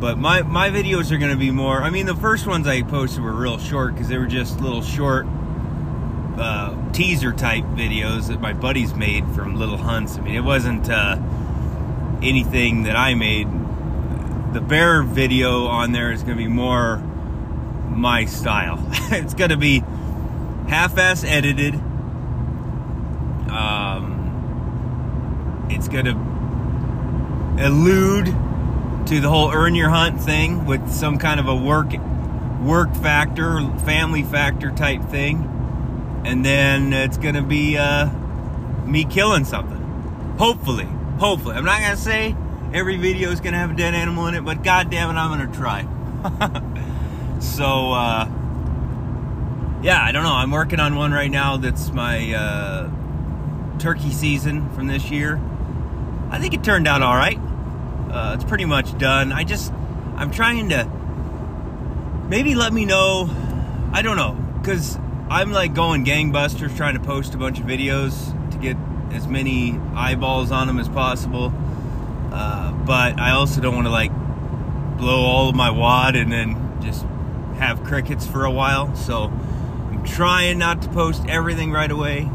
But 0.00 0.18
my, 0.18 0.42
my 0.42 0.70
videos 0.70 1.12
are 1.12 1.18
going 1.18 1.30
to 1.30 1.38
be 1.38 1.52
more. 1.52 1.82
I 1.82 1.90
mean, 1.90 2.06
the 2.06 2.16
first 2.16 2.46
ones 2.46 2.66
I 2.66 2.82
posted 2.82 3.22
were 3.22 3.32
real 3.32 3.58
short 3.58 3.94
because 3.94 4.08
they 4.08 4.18
were 4.18 4.26
just 4.26 4.60
little 4.60 4.82
short 4.82 5.26
uh, 6.36 6.74
teaser 6.92 7.32
type 7.32 7.64
videos 7.64 8.28
that 8.28 8.40
my 8.40 8.52
buddies 8.52 8.94
made 8.94 9.26
from 9.28 9.56
little 9.56 9.76
hunts. 9.76 10.18
I 10.18 10.22
mean, 10.22 10.34
it 10.34 10.44
wasn't 10.44 10.90
uh, 10.90 11.18
anything 12.20 12.84
that 12.84 12.96
I 12.96 13.14
made. 13.14 13.48
The 14.52 14.60
bear 14.60 15.02
video 15.02 15.66
on 15.66 15.92
there 15.92 16.10
is 16.10 16.22
going 16.22 16.36
to 16.36 16.42
be 16.42 16.48
more 16.48 16.96
my 16.96 18.24
style. 18.24 18.84
it's 19.10 19.34
going 19.34 19.50
to 19.50 19.56
be 19.56 19.80
half-ass 20.68 21.24
edited. 21.24 21.74
Um, 23.50 25.61
it's 25.74 25.88
going 25.88 26.04
to 26.04 27.66
allude 27.66 28.26
to 29.06 29.20
the 29.20 29.28
whole 29.28 29.52
earn 29.52 29.74
your 29.74 29.90
hunt 29.90 30.20
thing 30.20 30.64
with 30.64 30.90
some 30.90 31.18
kind 31.18 31.40
of 31.40 31.48
a 31.48 31.54
work 31.54 31.92
work 32.60 32.94
factor, 32.94 33.60
family 33.84 34.22
factor 34.22 34.70
type 34.70 35.02
thing, 35.04 36.22
and 36.24 36.44
then 36.44 36.92
it's 36.92 37.18
going 37.18 37.34
to 37.34 37.42
be 37.42 37.76
uh, 37.76 38.08
me 38.84 39.04
killing 39.04 39.44
something. 39.44 39.78
Hopefully, 40.38 40.86
hopefully. 41.18 41.56
I'm 41.56 41.64
not 41.64 41.80
going 41.80 41.96
to 41.96 42.02
say 42.02 42.36
every 42.72 42.96
video 42.96 43.30
is 43.30 43.40
going 43.40 43.52
to 43.52 43.58
have 43.58 43.72
a 43.72 43.76
dead 43.76 43.94
animal 43.94 44.26
in 44.28 44.34
it, 44.34 44.44
but 44.44 44.62
god 44.62 44.90
damn 44.90 45.10
it, 45.10 45.18
I'm 45.18 45.36
going 45.36 45.50
to 45.50 45.58
try. 45.58 47.40
so. 47.40 47.92
Uh, 47.92 48.28
yeah, 49.82 50.00
I 50.00 50.12
don't 50.12 50.22
know. 50.22 50.34
I'm 50.34 50.52
working 50.52 50.78
on 50.78 50.94
one 50.94 51.10
right 51.12 51.30
now 51.30 51.56
that's 51.56 51.90
my 51.90 52.32
uh, 52.32 52.90
turkey 53.78 54.12
season 54.12 54.70
from 54.74 54.86
this 54.86 55.10
year. 55.10 55.40
I 56.32 56.38
think 56.38 56.54
it 56.54 56.64
turned 56.64 56.88
out 56.88 57.02
all 57.02 57.14
right. 57.14 57.38
Uh, 58.10 58.32
it's 58.34 58.44
pretty 58.44 58.64
much 58.64 58.96
done. 58.96 59.32
I 59.32 59.44
just, 59.44 59.70
I'm 60.16 60.30
trying 60.30 60.70
to 60.70 60.86
maybe 62.28 62.54
let 62.54 62.72
me 62.72 62.86
know. 62.86 63.28
I 63.92 64.00
don't 64.00 64.16
know, 64.16 64.32
because 64.58 64.98
I'm 65.28 65.52
like 65.52 65.74
going 65.74 66.06
gangbusters 66.06 66.74
trying 66.74 66.94
to 66.94 67.00
post 67.00 67.34
a 67.34 67.36
bunch 67.36 67.60
of 67.60 67.66
videos 67.66 68.32
to 68.50 68.56
get 68.56 68.78
as 69.12 69.26
many 69.26 69.78
eyeballs 69.94 70.50
on 70.50 70.66
them 70.68 70.78
as 70.78 70.88
possible. 70.88 71.52
Uh, 72.32 72.72
but 72.72 73.20
I 73.20 73.32
also 73.32 73.60
don't 73.60 73.74
want 73.74 73.86
to 73.86 73.92
like 73.92 74.10
blow 74.96 75.26
all 75.26 75.50
of 75.50 75.54
my 75.54 75.70
wad 75.70 76.16
and 76.16 76.32
then 76.32 76.80
just 76.82 77.04
have 77.58 77.84
crickets 77.84 78.26
for 78.26 78.46
a 78.46 78.50
while. 78.50 78.96
So 78.96 79.24
I'm 79.24 80.02
trying 80.02 80.58
not 80.58 80.80
to 80.80 80.88
post 80.88 81.24
everything 81.28 81.72
right 81.72 81.90
away. 81.90 82.30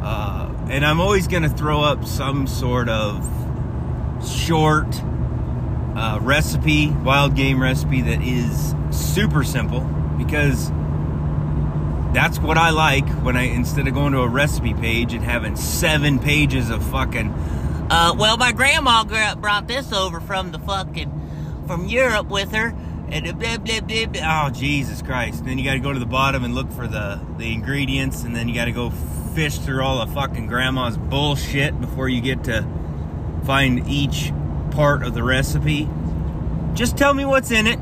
Uh, 0.00 0.51
and 0.72 0.86
I'm 0.86 1.00
always 1.00 1.28
going 1.28 1.42
to 1.42 1.50
throw 1.50 1.82
up 1.82 2.06
some 2.06 2.46
sort 2.46 2.88
of 2.88 3.22
short 4.26 4.86
uh, 5.94 6.18
recipe, 6.22 6.88
wild 6.88 7.36
game 7.36 7.60
recipe 7.60 8.00
that 8.00 8.22
is 8.22 8.74
super 8.90 9.44
simple 9.44 9.80
because 10.16 10.70
that's 12.14 12.38
what 12.38 12.56
I 12.56 12.70
like 12.70 13.06
when 13.22 13.36
I, 13.36 13.42
instead 13.42 13.86
of 13.86 13.92
going 13.92 14.14
to 14.14 14.20
a 14.20 14.28
recipe 14.28 14.72
page 14.72 15.12
and 15.12 15.22
having 15.22 15.56
seven 15.56 16.18
pages 16.18 16.70
of 16.70 16.82
fucking, 16.90 17.28
Uh, 17.90 18.14
well, 18.16 18.38
my 18.38 18.52
grandma 18.52 19.04
brought 19.34 19.68
this 19.68 19.92
over 19.92 20.20
from 20.20 20.52
the 20.52 20.58
fucking 20.58 21.20
from 21.66 21.86
Europe 21.86 22.28
with 22.28 22.52
her, 22.52 22.74
and 23.12 23.38
blah, 23.38 23.58
blah, 23.58 23.80
blah, 23.80 24.06
blah. 24.06 24.46
oh, 24.46 24.50
Jesus 24.50 25.02
Christ. 25.02 25.40
And 25.40 25.48
then 25.48 25.58
you 25.58 25.64
got 25.64 25.74
to 25.74 25.80
go 25.80 25.92
to 25.92 25.98
the 25.98 26.06
bottom 26.06 26.44
and 26.44 26.54
look 26.54 26.72
for 26.72 26.86
the, 26.86 27.20
the 27.36 27.52
ingredients, 27.52 28.22
and 28.22 28.34
then 28.34 28.48
you 28.48 28.54
got 28.54 28.64
to 28.64 28.72
go 28.72 28.88
fish 29.34 29.58
through 29.58 29.82
all 29.82 30.04
the 30.04 30.12
fucking 30.12 30.46
grandma's 30.46 30.96
bullshit 30.96 31.78
before 31.78 32.08
you 32.08 32.22
get 32.22 32.44
to 32.44 32.66
find 33.44 33.86
each 33.86 34.32
part 34.70 35.02
of 35.02 35.12
the 35.12 35.22
recipe. 35.22 35.88
Just 36.72 36.96
tell 36.96 37.12
me 37.12 37.26
what's 37.26 37.50
in 37.50 37.66
it 37.66 37.78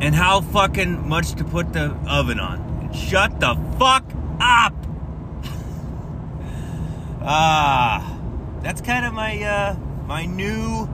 and 0.00 0.14
how 0.14 0.40
fucking 0.40 1.06
much 1.06 1.32
to 1.34 1.44
put 1.44 1.74
the 1.74 1.94
oven 2.08 2.40
on. 2.40 2.92
Shut 2.94 3.38
the 3.38 3.54
fuck 3.78 4.04
up! 4.40 4.74
Ah, 7.22 8.18
that's 8.62 8.80
kind 8.80 9.04
of 9.04 9.12
my 9.12 9.42
uh, 9.42 9.76
my 10.06 10.24
new 10.24 10.88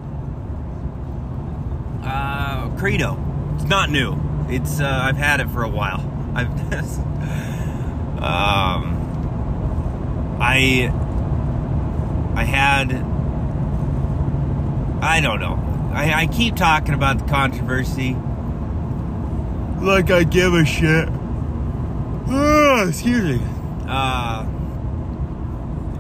uh, 2.03 2.46
credo. 2.77 3.19
It's 3.55 3.65
not 3.65 3.91
new. 3.91 4.19
It's 4.49 4.81
uh, 4.81 5.01
I've 5.05 5.17
had 5.17 5.41
it 5.41 5.49
for 5.49 5.63
a 5.63 5.69
while. 5.69 6.01
I've 6.35 6.51
um, 8.23 8.97
I 10.41 10.93
I 12.35 12.45
had 12.45 12.93
I 15.03 15.21
don't 15.21 15.41
know. 15.41 15.63
I, 15.93 16.13
I 16.13 16.27
keep 16.27 16.57
talking 16.57 16.95
about 16.95 17.19
the 17.19 17.25
controversy 17.25 18.17
like 19.81 20.11
I 20.11 20.25
give 20.25 20.53
a 20.55 20.65
shit. 20.65 21.09
Ah, 22.29 22.89
excuse 22.89 23.39
me. 23.39 23.47
Uh, 23.87 24.47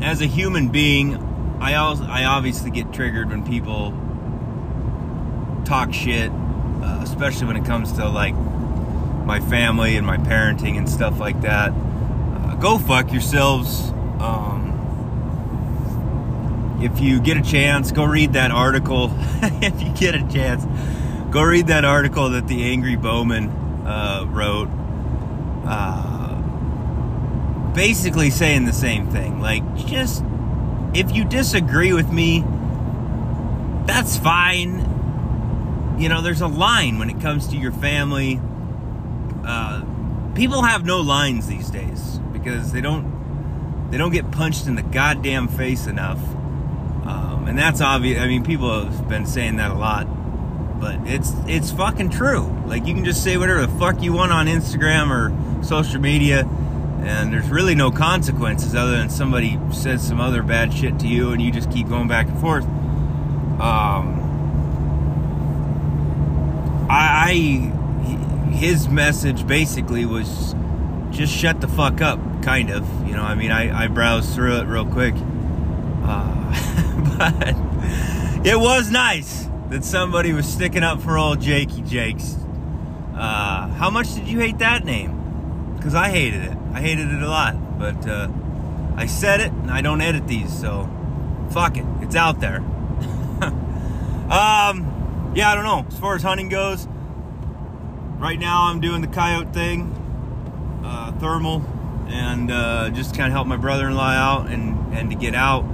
as 0.00 0.20
a 0.20 0.26
human 0.26 0.68
being, 0.68 1.16
I 1.60 1.74
also 1.74 2.04
I 2.04 2.24
obviously 2.24 2.70
get 2.70 2.92
triggered 2.92 3.30
when 3.30 3.44
people 3.46 3.92
talk 5.64 5.92
shit, 5.92 6.30
uh, 6.82 7.00
especially 7.02 7.46
when 7.46 7.56
it 7.56 7.64
comes 7.64 7.92
to 7.92 8.08
like 8.08 8.34
my 9.24 9.40
family 9.40 9.96
and 9.96 10.06
my 10.06 10.16
parenting 10.16 10.78
and 10.78 10.88
stuff 10.88 11.18
like 11.18 11.40
that. 11.42 11.72
Uh, 11.72 12.54
go 12.56 12.78
fuck 12.78 13.12
yourselves. 13.12 13.90
Um, 14.20 14.72
if 16.82 17.00
you 17.00 17.20
get 17.20 17.36
a 17.36 17.42
chance, 17.42 17.90
go 17.92 18.04
read 18.04 18.34
that 18.34 18.50
article. 18.50 19.10
if 19.42 19.82
you 19.82 19.92
get 19.94 20.14
a 20.14 20.26
chance, 20.28 20.64
go 21.30 21.42
read 21.42 21.66
that 21.68 21.84
article 21.84 22.30
that 22.30 22.46
the 22.46 22.70
Angry 22.70 22.96
Bowman 22.96 23.48
uh, 23.86 24.24
wrote. 24.28 24.68
Uh, 25.64 26.26
basically 27.76 28.30
saying 28.30 28.64
the 28.64 28.72
same 28.72 29.08
thing. 29.10 29.40
Like, 29.40 29.62
just 29.76 30.24
if 30.94 31.14
you 31.14 31.24
disagree 31.24 31.92
with 31.92 32.10
me, 32.10 32.42
that's 33.86 34.16
fine. 34.16 34.95
You 35.98 36.08
know, 36.08 36.20
there's 36.20 36.42
a 36.42 36.46
line 36.46 36.98
when 36.98 37.10
it 37.10 37.20
comes 37.20 37.48
to 37.48 37.56
your 37.56 37.72
family. 37.72 38.40
Uh, 39.44 39.82
people 40.34 40.62
have 40.62 40.84
no 40.84 41.00
lines 41.00 41.46
these 41.46 41.70
days 41.70 42.18
because 42.32 42.72
they 42.72 42.80
don't 42.80 43.16
they 43.90 43.98
don't 43.98 44.12
get 44.12 44.30
punched 44.30 44.66
in 44.66 44.74
the 44.74 44.82
goddamn 44.82 45.48
face 45.48 45.86
enough. 45.86 46.18
Um, 47.06 47.46
and 47.48 47.58
that's 47.58 47.80
obvious. 47.80 48.20
I 48.20 48.26
mean, 48.26 48.44
people 48.44 48.84
have 48.84 49.08
been 49.08 49.26
saying 49.26 49.56
that 49.56 49.70
a 49.70 49.74
lot, 49.74 50.06
but 50.80 50.96
it's 51.06 51.32
it's 51.46 51.70
fucking 51.70 52.10
true. 52.10 52.52
Like 52.66 52.86
you 52.86 52.94
can 52.94 53.04
just 53.04 53.22
say 53.22 53.36
whatever 53.36 53.64
the 53.64 53.78
fuck 53.78 54.02
you 54.02 54.12
want 54.12 54.32
on 54.32 54.46
Instagram 54.46 55.10
or 55.10 55.64
social 55.64 56.00
media, 56.00 56.40
and 57.02 57.32
there's 57.32 57.48
really 57.48 57.74
no 57.74 57.90
consequences 57.90 58.74
other 58.74 58.96
than 58.96 59.08
somebody 59.08 59.58
says 59.72 60.06
some 60.06 60.20
other 60.20 60.42
bad 60.42 60.74
shit 60.74 60.98
to 60.98 61.06
you 61.06 61.30
and 61.30 61.40
you 61.40 61.52
just 61.52 61.70
keep 61.70 61.88
going 61.88 62.08
back 62.08 62.26
and 62.26 62.40
forth. 62.40 62.64
Um, 63.60 64.15
I, 67.28 67.32
his 68.52 68.88
message 68.88 69.48
basically 69.48 70.06
was 70.06 70.54
just 71.10 71.34
shut 71.34 71.60
the 71.60 71.66
fuck 71.66 72.00
up, 72.00 72.20
kind 72.44 72.70
of. 72.70 72.86
You 73.04 73.16
know, 73.16 73.22
I 73.22 73.34
mean, 73.34 73.50
I, 73.50 73.84
I 73.84 73.88
browsed 73.88 74.32
through 74.32 74.58
it 74.58 74.66
real 74.66 74.86
quick. 74.86 75.14
Uh, 76.04 77.16
but 77.18 78.46
it 78.46 78.56
was 78.56 78.92
nice 78.92 79.48
that 79.70 79.82
somebody 79.82 80.32
was 80.32 80.46
sticking 80.46 80.84
up 80.84 81.02
for 81.02 81.18
old 81.18 81.40
Jakey 81.40 81.82
Jakes. 81.82 82.36
Uh, 83.16 83.66
how 83.70 83.90
much 83.90 84.14
did 84.14 84.28
you 84.28 84.38
hate 84.38 84.58
that 84.58 84.84
name? 84.84 85.74
Because 85.74 85.96
I 85.96 86.10
hated 86.10 86.44
it. 86.44 86.56
I 86.74 86.80
hated 86.80 87.10
it 87.12 87.22
a 87.22 87.28
lot. 87.28 87.76
But 87.76 88.06
uh, 88.06 88.28
I 88.94 89.06
said 89.06 89.40
it, 89.40 89.50
and 89.50 89.72
I 89.72 89.80
don't 89.80 90.00
edit 90.00 90.28
these, 90.28 90.56
so 90.56 90.88
fuck 91.50 91.76
it. 91.76 91.86
It's 92.02 92.14
out 92.14 92.38
there. 92.38 92.58
um, 94.30 95.32
yeah, 95.34 95.50
I 95.50 95.56
don't 95.56 95.64
know. 95.64 95.84
As 95.88 95.98
far 95.98 96.14
as 96.14 96.22
hunting 96.22 96.48
goes, 96.48 96.86
right 98.18 98.38
now 98.38 98.64
I'm 98.64 98.80
doing 98.80 99.00
the 99.00 99.08
coyote 99.08 99.52
thing, 99.52 99.92
uh, 100.84 101.12
thermal, 101.12 101.64
and 102.08 102.50
uh, 102.50 102.90
just 102.90 103.14
kind 103.14 103.26
of 103.26 103.32
help 103.32 103.46
my 103.46 103.56
brother-in-law 103.56 104.10
out 104.10 104.48
and 104.48 104.94
and 104.94 105.10
to 105.10 105.16
get 105.16 105.34
out. 105.34 105.64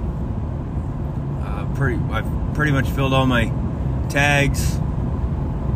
Uh, 1.41 1.65
pretty, 1.75 2.01
I've 2.11 2.53
pretty 2.53 2.71
much 2.71 2.89
filled 2.89 3.13
all 3.13 3.25
my 3.25 3.51
tags. 4.09 4.75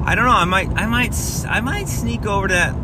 I 0.05 0.15
don't 0.15 0.25
know. 0.25 0.31
I 0.31 0.45
might, 0.45 0.69
I 0.69 0.85
might, 0.85 1.15
I 1.47 1.59
might 1.61 1.87
sneak 1.89 2.25
over 2.25 2.47
to 2.47 2.53
that 2.53 2.75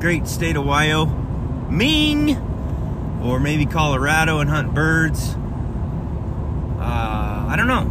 great 0.00 0.26
state 0.26 0.56
of 0.56 0.64
Wyoming, 0.66 2.36
or 3.22 3.40
maybe 3.40 3.64
Colorado 3.66 4.40
and 4.40 4.50
hunt 4.50 4.74
birds. 4.74 5.34
Uh, 6.78 7.46
I 7.48 7.54
don't 7.56 7.68
know, 7.68 7.84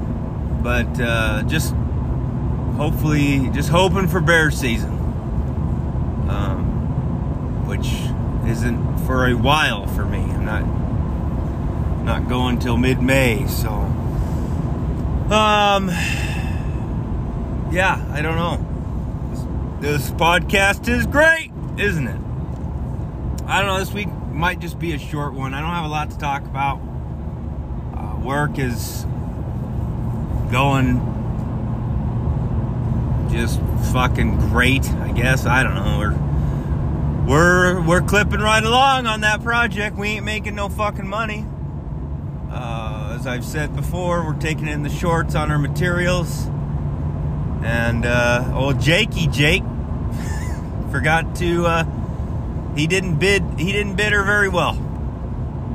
but 0.62 0.99
uh, 0.99 1.43
just 1.43 1.73
hopefully, 2.76 3.49
just 3.49 3.69
hoping 3.69 4.08
for 4.08 4.21
bear 4.21 4.52
season, 4.52 4.92
which 7.84 8.50
isn't 8.50 8.98
for 9.00 9.28
a 9.28 9.34
while 9.34 9.88
for 9.88 10.06
me. 10.06 10.19
I'm 10.19 10.46
not 10.46 10.63
not 12.04 12.28
going 12.28 12.60
till 12.60 12.78
mid-May, 12.78 13.48
so 13.48 13.69
um, 15.32 15.89
yeah, 17.72 18.06
I 18.12 18.22
don't 18.22 18.36
know. 18.36 19.80
This, 19.80 20.02
this 20.02 20.12
podcast 20.12 20.88
is 20.89 21.06
great, 21.06 21.52
isn't 21.78 22.08
it? 22.08 22.19
I 23.46 23.60
don't 23.60 23.67
know. 23.67 23.80
This 23.80 23.93
week 23.93 24.10
might 24.32 24.60
just 24.60 24.80
be 24.80 24.93
a 24.93 25.00
short 25.00 25.34
one. 25.34 25.54
I 25.54 25.62
don't 25.62 25.69
have 25.69 25.86
a 25.86 25.89
lot 25.89 26.12
to 26.12 26.17
talk 26.17 26.43
about. 26.43 26.80
Uh, 27.96 28.19
work 28.19 28.60
is 28.60 29.06
going 30.52 31.10
just 33.32 33.60
fucking 33.91 34.38
great, 34.50 34.86
I 34.86 35.12
guess. 35.12 35.46
I 35.46 35.63
don't 35.63 35.76
know. 35.76 35.98
We're 36.00 36.33
we're 37.25 37.81
we're 37.81 38.01
clipping 38.01 38.39
right 38.39 38.63
along 38.63 39.07
on 39.07 39.21
that 39.21 39.43
project. 39.43 39.95
We 39.97 40.09
ain't 40.09 40.25
making 40.25 40.55
no 40.55 40.69
fucking 40.69 41.07
money. 41.07 41.45
Uh, 42.49 43.17
as 43.19 43.25
I've 43.25 43.45
said 43.45 43.75
before, 43.75 44.25
we're 44.25 44.39
taking 44.39 44.67
in 44.67 44.83
the 44.83 44.89
shorts 44.89 45.33
on 45.33 45.49
our 45.49 45.57
materials. 45.57 46.45
And 47.63 48.05
uh, 48.05 48.51
old 48.53 48.81
Jakey 48.81 49.27
Jake 49.27 49.63
forgot 50.91 51.36
to. 51.38 51.65
Uh, 51.65 51.86
he 52.75 52.88
didn't 52.88 53.19
bid. 53.19 53.43
He 53.57 53.71
didn't 53.71 53.95
bid 53.95 54.12
her 54.12 54.23
very 54.23 54.49
well. 54.49 54.75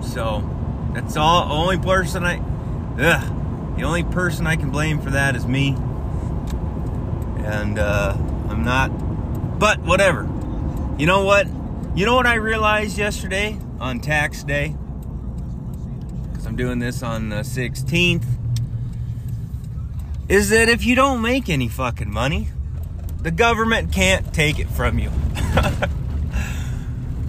So 0.02 0.48
that's 0.92 1.16
all. 1.16 1.50
Only 1.50 1.78
person 1.78 2.24
I. 2.24 2.38
Ugh, 2.98 3.76
the 3.76 3.84
only 3.84 4.04
person 4.04 4.46
I 4.46 4.56
can 4.56 4.70
blame 4.70 5.00
for 5.00 5.10
that 5.10 5.34
is 5.34 5.46
me. 5.46 5.76
And 7.44 7.78
uh, 7.78 8.14
I'm 8.48 8.64
not. 8.64 8.88
But 9.58 9.80
whatever. 9.80 10.28
You 10.98 11.06
know 11.06 11.24
what? 11.24 11.46
You 11.94 12.04
know 12.06 12.16
what 12.16 12.26
I 12.26 12.34
realized 12.34 12.98
yesterday 12.98 13.56
on 13.78 14.00
tax 14.00 14.42
day? 14.42 14.74
Because 16.28 16.44
I'm 16.44 16.56
doing 16.56 16.80
this 16.80 17.04
on 17.04 17.28
the 17.28 17.42
16th. 17.42 18.24
Is 20.28 20.50
that 20.50 20.68
if 20.68 20.84
you 20.84 20.96
don't 20.96 21.22
make 21.22 21.48
any 21.48 21.68
fucking 21.68 22.10
money, 22.10 22.48
the 23.20 23.30
government 23.30 23.92
can't 23.92 24.34
take 24.34 24.58
it 24.58 24.68
from 24.68 24.98
you. 24.98 25.12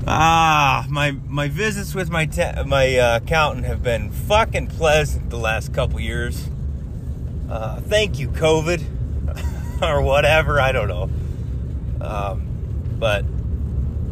ah, 0.07 0.87
my 0.89 1.11
my 1.11 1.47
visits 1.47 1.93
with 1.93 2.09
my 2.09 2.27
my 2.65 2.97
uh, 2.97 3.17
accountant 3.17 3.67
have 3.67 3.83
been 3.83 4.09
fucking 4.09 4.65
pleasant 4.65 5.29
the 5.29 5.37
last 5.37 5.75
couple 5.75 5.99
years. 5.99 6.49
Uh, 7.47 7.81
thank 7.81 8.17
you, 8.17 8.29
COVID, 8.29 8.83
or 9.83 10.01
whatever. 10.01 10.59
I 10.59 10.71
don't 10.71 10.87
know. 10.87 11.07
Um, 12.01 12.47
but 12.99 13.25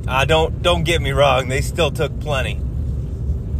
uh, 0.07 0.25
don't 0.25 0.61
don't 0.61 0.83
get 0.83 1.01
me 1.01 1.11
wrong; 1.11 1.49
they 1.49 1.61
still 1.61 1.91
took 1.91 2.19
plenty. 2.19 2.59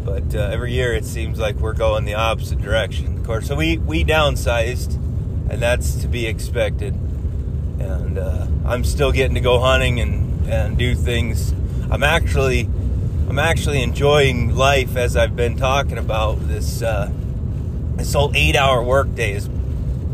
But 0.05 0.33
uh, 0.33 0.39
every 0.39 0.71
year 0.71 0.93
it 0.93 1.05
seems 1.05 1.37
like 1.37 1.57
we're 1.57 1.73
going 1.73 2.05
the 2.05 2.13
opposite 2.13 2.61
direction. 2.61 3.17
Of 3.17 3.25
course, 3.25 3.47
so 3.47 3.55
we 3.55 3.77
we 3.77 4.05
downsized, 4.05 4.95
and 5.49 5.61
that's 5.61 5.95
to 5.95 6.07
be 6.07 6.25
expected. 6.25 6.93
And 7.79 8.17
uh, 8.17 8.47
I'm 8.65 8.83
still 8.83 9.11
getting 9.11 9.35
to 9.35 9.41
go 9.41 9.59
hunting 9.59 9.99
and 9.99 10.47
and 10.47 10.77
do 10.77 10.95
things. 10.95 11.51
I'm 11.91 12.03
actually 12.03 12.69
I'm 13.29 13.39
actually 13.39 13.83
enjoying 13.83 14.55
life 14.55 14.95
as 14.95 15.17
I've 15.17 15.35
been 15.35 15.57
talking 15.57 15.97
about 15.97 16.47
this. 16.47 16.81
Uh, 16.81 17.11
this 17.97 18.13
whole 18.13 18.31
eight-hour 18.33 18.83
workday 18.83 19.33
is 19.33 19.49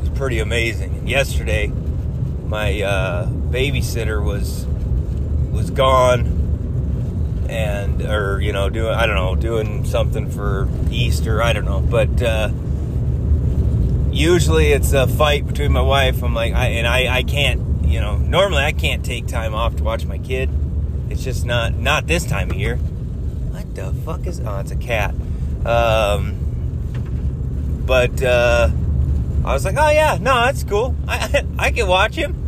is 0.01 0.09
pretty 0.15 0.39
amazing. 0.39 0.95
And 0.97 1.07
yesterday, 1.07 1.67
my 2.47 2.81
uh, 2.81 3.27
babysitter 3.27 4.23
was 4.23 4.65
was 5.53 5.69
gone 5.69 6.43
and 7.49 8.01
or 8.01 8.41
you 8.41 8.51
know 8.51 8.69
doing 8.69 8.93
I 8.93 9.05
don't 9.05 9.15
know 9.15 9.35
doing 9.35 9.85
something 9.85 10.29
for 10.29 10.67
Easter 10.89 11.41
I 11.41 11.53
don't 11.53 11.65
know. 11.65 11.79
But 11.79 12.21
uh, 12.21 12.49
usually 14.11 14.71
it's 14.71 14.91
a 14.93 15.07
fight 15.07 15.45
between 15.45 15.71
my 15.71 15.81
wife 15.81 16.23
I'm 16.23 16.33
like 16.33 16.53
I 16.53 16.67
and 16.69 16.87
I 16.87 17.17
I 17.17 17.23
can't 17.23 17.85
you 17.85 17.99
know 17.99 18.17
normally 18.17 18.63
I 18.63 18.71
can't 18.71 19.05
take 19.05 19.27
time 19.27 19.53
off 19.53 19.75
to 19.77 19.83
watch 19.83 20.05
my 20.05 20.17
kid. 20.17 20.49
It's 21.09 21.23
just 21.23 21.45
not 21.45 21.75
not 21.75 22.07
this 22.07 22.25
time 22.25 22.49
of 22.49 22.57
year. 22.57 22.77
What 22.77 23.75
the 23.75 23.93
fuck 24.05 24.25
is 24.25 24.41
oh 24.43 24.59
it's 24.59 24.71
a 24.71 24.75
cat. 24.75 25.13
Um 25.65 26.39
but 27.85 28.23
uh 28.23 28.69
I 29.45 29.53
was 29.53 29.65
like 29.65 29.75
oh 29.77 29.89
yeah 29.89 30.17
no 30.19 30.33
that's 30.45 30.63
cool. 30.63 30.95
I 31.07 31.45
I 31.59 31.71
can 31.71 31.87
watch 31.87 32.15
him 32.15 32.42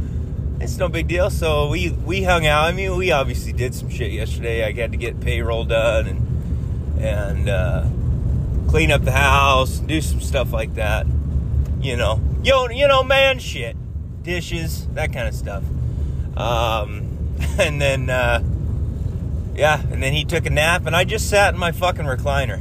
it's 0.66 0.78
no 0.78 0.90
big 0.90 1.08
deal. 1.08 1.30
So 1.30 1.70
we 1.70 1.92
we 1.92 2.24
hung 2.24 2.46
out. 2.48 2.66
I 2.66 2.72
mean, 2.72 2.98
we 2.98 3.12
obviously 3.12 3.54
did 3.54 3.76
some 3.76 3.90
shit 3.90 4.12
yesterday. 4.12 4.66
I 4.66 4.72
had 4.74 4.92
to 4.92 4.98
get 4.98 5.20
payroll 5.22 5.64
done 5.64 6.08
and 6.08 7.00
and 7.00 7.50
uh, 7.50 7.86
clean 8.68 8.92
up 8.92 9.04
the 9.04 9.12
house, 9.12 9.80
and 9.80 9.88
do 9.88 10.02
some 10.02 10.20
stuff 10.20 10.52
like 10.52 10.76
that. 10.76 11.06
You 11.80 11.96
know, 11.96 12.20
you 12.44 12.68
you 12.72 12.88
know, 12.88 13.04
man, 13.04 13.38
shit, 13.38 13.78
dishes, 14.24 14.88
that 14.94 15.14
kind 15.14 15.28
of 15.28 15.36
stuff. 15.36 15.64
Um, 16.36 17.36
and 17.60 17.80
then 17.80 18.10
uh, 18.10 18.42
yeah, 19.56 19.80
and 19.80 20.02
then 20.02 20.14
he 20.14 20.26
took 20.26 20.48
a 20.48 20.50
nap, 20.50 20.88
and 20.88 20.96
I 20.96 21.04
just 21.04 21.30
sat 21.30 21.54
in 21.54 21.60
my 21.60 21.74
fucking 21.74 22.06
recliner 22.06 22.58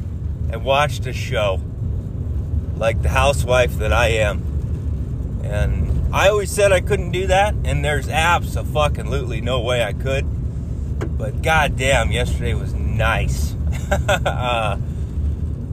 and 0.52 0.62
watched 0.62 1.06
a 1.06 1.12
show 1.14 1.60
like 2.76 3.00
the 3.00 3.08
housewife 3.08 3.78
that 3.78 3.94
I 3.94 4.08
am, 4.08 5.40
and 5.42 6.03
I 6.14 6.29
always 6.29 6.48
said 6.48 6.70
I 6.70 6.81
couldn't 6.81 7.11
do 7.11 7.27
that, 7.27 7.57
and 7.64 7.85
there's 7.85 8.07
apps 8.07 8.55
of 8.55 8.68
fucking 8.68 9.00
absolutely 9.00 9.40
no 9.40 9.61
way 9.61 9.83
I 9.83 9.92
could. 9.92 10.24
But 11.18 11.42
goddamn, 11.42 12.12
yesterday 12.12 12.55
was 12.55 12.72
nice. 12.72 13.57
uh, 13.90 14.79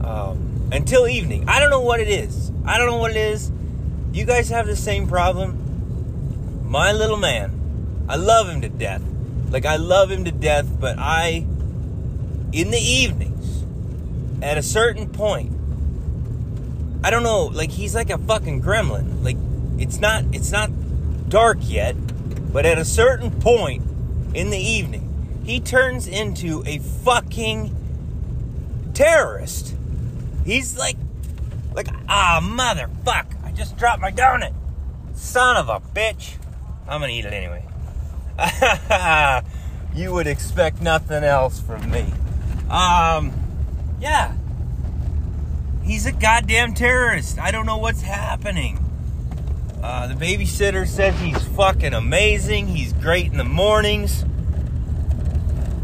um, 0.02 0.68
until 0.72 1.06
evening. 1.06 1.48
I 1.48 1.60
don't 1.60 1.70
know 1.70 1.82
what 1.82 2.00
it 2.00 2.08
is. 2.08 2.50
I 2.64 2.76
don't 2.76 2.88
know 2.88 2.96
what 2.96 3.12
it 3.12 3.18
is. 3.18 3.52
You 4.12 4.24
guys 4.24 4.48
have 4.48 4.66
the 4.66 4.74
same 4.74 5.06
problem. 5.06 6.68
My 6.68 6.90
little 6.90 7.18
man, 7.18 8.04
I 8.08 8.16
love 8.16 8.48
him 8.48 8.62
to 8.62 8.68
death. 8.68 9.02
Like, 9.48 9.64
I 9.64 9.76
love 9.76 10.10
him 10.10 10.24
to 10.24 10.32
death, 10.32 10.66
but 10.80 10.96
I, 10.98 11.46
in 12.52 12.72
the 12.72 12.80
evenings, 12.80 13.64
at 14.42 14.58
a 14.58 14.62
certain 14.62 15.08
point, 15.08 15.52
I 17.04 17.10
don't 17.10 17.22
know, 17.22 17.44
like, 17.44 17.70
he's 17.70 17.94
like 17.94 18.10
a 18.10 18.18
fucking 18.18 18.60
gremlin. 18.60 19.22
Like, 19.22 19.36
it's 19.82 19.98
not 19.98 20.24
it's 20.32 20.52
not 20.52 20.70
dark 21.28 21.58
yet, 21.62 21.96
but 22.52 22.64
at 22.64 22.78
a 22.78 22.84
certain 22.84 23.32
point 23.40 23.82
in 24.32 24.50
the 24.50 24.58
evening, 24.58 25.42
he 25.44 25.58
turns 25.58 26.06
into 26.06 26.62
a 26.64 26.78
fucking 26.78 27.74
terrorist. 28.94 29.74
He's 30.44 30.78
like 30.78 30.96
like 31.74 31.88
ah 32.08 32.40
motherfuck, 32.40 33.26
I 33.44 33.50
just 33.50 33.76
dropped 33.76 34.00
my 34.00 34.12
donut. 34.12 34.54
Son 35.14 35.56
of 35.56 35.68
a 35.68 35.80
bitch. 35.80 36.36
I'm 36.86 37.00
gonna 37.00 37.12
eat 37.12 37.24
it 37.24 37.32
anyway. 37.32 37.64
you 39.94 40.12
would 40.12 40.28
expect 40.28 40.80
nothing 40.80 41.24
else 41.24 41.60
from 41.60 41.90
me. 41.90 42.06
Um, 42.70 43.32
yeah. 44.00 44.34
He's 45.82 46.06
a 46.06 46.12
goddamn 46.12 46.74
terrorist. 46.74 47.38
I 47.38 47.50
don't 47.50 47.66
know 47.66 47.76
what's 47.76 48.02
happening. 48.02 48.78
Uh, 49.82 50.06
the 50.06 50.14
babysitter 50.14 50.86
says 50.86 51.18
he's 51.18 51.42
fucking 51.56 51.92
amazing. 51.92 52.68
He's 52.68 52.92
great 52.92 53.26
in 53.26 53.36
the 53.36 53.44
mornings. 53.44 54.24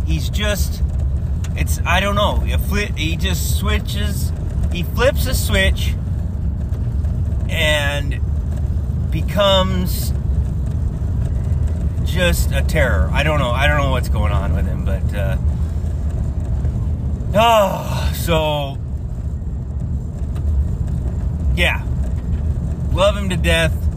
He's 0.06 0.30
just, 0.30 0.82
it's, 1.56 1.80
I 1.84 1.98
don't 1.98 2.14
know. 2.14 2.38
He, 2.38 2.86
he 2.96 3.16
just 3.16 3.58
switches, 3.58 4.32
he 4.72 4.84
flips 4.84 5.26
a 5.26 5.34
switch 5.34 5.94
and 7.48 8.20
becomes 9.10 10.12
just 12.04 12.52
a 12.52 12.62
terror. 12.62 13.10
I 13.12 13.24
don't 13.24 13.40
know. 13.40 13.50
I 13.50 13.66
don't 13.66 13.78
know 13.78 13.90
what's 13.90 14.08
going 14.08 14.32
on 14.32 14.54
with 14.54 14.66
him, 14.66 14.84
but, 14.84 15.12
uh, 15.12 15.36
oh, 17.34 18.12
so, 18.14 18.78
yeah. 21.56 21.84
Love 22.92 23.16
him 23.16 23.28
to 23.30 23.36
death 23.36 23.87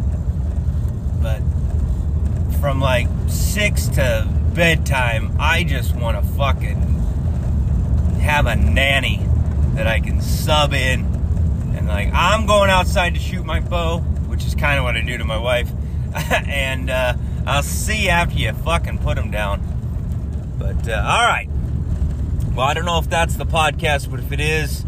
but 1.21 1.41
from 2.59 2.79
like 2.79 3.07
six 3.27 3.87
to 3.89 4.27
bedtime, 4.53 5.35
I 5.39 5.63
just 5.63 5.95
want 5.95 6.23
to 6.23 6.31
fucking 6.33 6.79
have 8.21 8.45
a 8.45 8.55
nanny 8.55 9.19
that 9.75 9.87
I 9.87 9.99
can 9.99 10.21
sub 10.21 10.73
in. 10.73 11.01
And 11.75 11.87
like, 11.87 12.11
I'm 12.13 12.45
going 12.45 12.69
outside 12.69 13.13
to 13.13 13.19
shoot 13.19 13.45
my 13.45 13.59
bow, 13.59 13.99
which 14.27 14.45
is 14.45 14.55
kind 14.55 14.77
of 14.77 14.83
what 14.83 14.95
I 14.95 15.01
do 15.01 15.17
to 15.17 15.25
my 15.25 15.37
wife. 15.37 15.71
and 16.31 16.89
uh, 16.89 17.13
I'll 17.45 17.63
see 17.63 18.09
after 18.09 18.37
you 18.37 18.53
fucking 18.53 18.99
put 18.99 19.15
them 19.15 19.31
down. 19.31 19.61
But 20.59 20.87
uh, 20.87 21.03
all 21.03 21.27
right. 21.27 21.47
Well, 22.53 22.67
I 22.67 22.73
don't 22.73 22.85
know 22.85 22.99
if 22.99 23.09
that's 23.09 23.35
the 23.35 23.45
podcast, 23.45 24.11
but 24.11 24.19
if 24.19 24.31
it 24.31 24.41
is, 24.41 24.85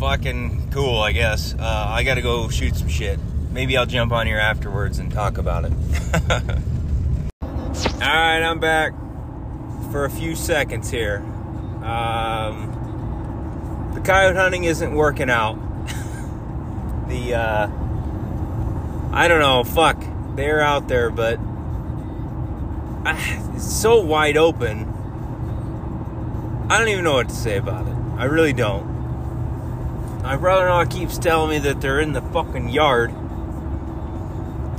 fucking 0.00 0.70
cool, 0.72 0.98
I 0.98 1.12
guess. 1.12 1.54
Uh, 1.54 1.86
I 1.88 2.02
gotta 2.02 2.20
go 2.20 2.48
shoot 2.48 2.74
some 2.74 2.88
shit 2.88 3.18
maybe 3.50 3.76
I'll 3.76 3.86
jump 3.86 4.12
on 4.12 4.26
here 4.26 4.38
afterwards 4.38 4.98
and 4.98 5.12
talk 5.12 5.38
about 5.38 5.64
it. 5.64 5.72
All 7.42 7.48
right, 8.00 8.42
I'm 8.42 8.60
back 8.60 8.92
for 9.90 10.04
a 10.04 10.10
few 10.10 10.34
seconds 10.34 10.90
here. 10.90 11.18
Um, 11.82 12.70
the 13.94 14.00
coyote 14.00 14.36
hunting 14.36 14.64
isn't 14.64 14.94
working 14.94 15.30
out. 15.30 15.54
the 17.08 17.34
uh, 17.34 17.68
I 19.12 19.28
don't 19.28 19.40
know, 19.40 19.64
fuck, 19.64 20.02
they're 20.36 20.60
out 20.60 20.88
there, 20.88 21.10
but 21.10 21.38
uh, 23.04 23.16
it's 23.54 23.70
so 23.70 24.00
wide 24.00 24.36
open. 24.36 24.86
I 26.70 26.78
don't 26.78 26.88
even 26.88 27.02
know 27.04 27.14
what 27.14 27.28
to 27.28 27.34
say 27.34 27.56
about 27.56 27.88
it. 27.88 27.94
I 28.16 28.24
really 28.24 28.52
don't. 28.52 28.88
My 30.22 30.36
brother-in-law 30.36 30.84
keeps 30.84 31.18
telling 31.18 31.50
me 31.50 31.58
that 31.60 31.80
they're 31.80 31.98
in 32.00 32.12
the 32.12 32.20
fucking 32.22 32.68
yard 32.68 33.12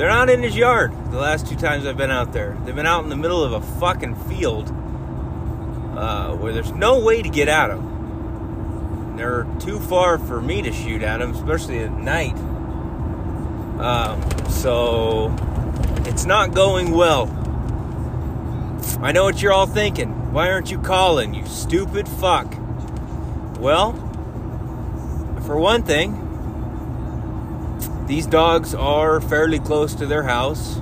they're 0.01 0.09
not 0.09 0.31
in 0.31 0.41
his 0.41 0.55
yard 0.55 0.91
the 1.11 1.19
last 1.19 1.45
two 1.45 1.55
times 1.55 1.85
I've 1.85 1.95
been 1.95 2.09
out 2.09 2.33
there. 2.33 2.57
They've 2.65 2.73
been 2.73 2.87
out 2.87 3.03
in 3.03 3.09
the 3.11 3.15
middle 3.15 3.43
of 3.43 3.53
a 3.53 3.61
fucking 3.79 4.15
field 4.27 4.67
uh, 5.95 6.35
where 6.37 6.51
there's 6.51 6.71
no 6.71 6.97
way 7.01 7.21
to 7.21 7.29
get 7.29 7.47
at 7.47 7.67
them. 7.67 9.15
They're 9.15 9.45
too 9.59 9.79
far 9.79 10.17
for 10.17 10.41
me 10.41 10.63
to 10.63 10.73
shoot 10.73 11.03
at 11.03 11.19
them, 11.19 11.33
especially 11.33 11.83
at 11.83 11.91
night. 11.91 12.33
Um, 13.79 14.49
so 14.49 15.35
it's 16.07 16.25
not 16.25 16.55
going 16.55 16.89
well. 16.89 17.27
I 19.03 19.11
know 19.11 19.23
what 19.25 19.39
you're 19.39 19.53
all 19.53 19.67
thinking. 19.67 20.33
Why 20.33 20.49
aren't 20.49 20.71
you 20.71 20.79
calling, 20.79 21.35
you 21.35 21.45
stupid 21.45 22.09
fuck? 22.09 22.51
Well, 23.59 23.91
for 25.45 25.59
one 25.59 25.83
thing, 25.83 26.30
these 28.11 28.27
dogs 28.27 28.75
are 28.75 29.21
fairly 29.21 29.57
close 29.57 29.95
to 29.95 30.05
their 30.05 30.23
house. 30.23 30.75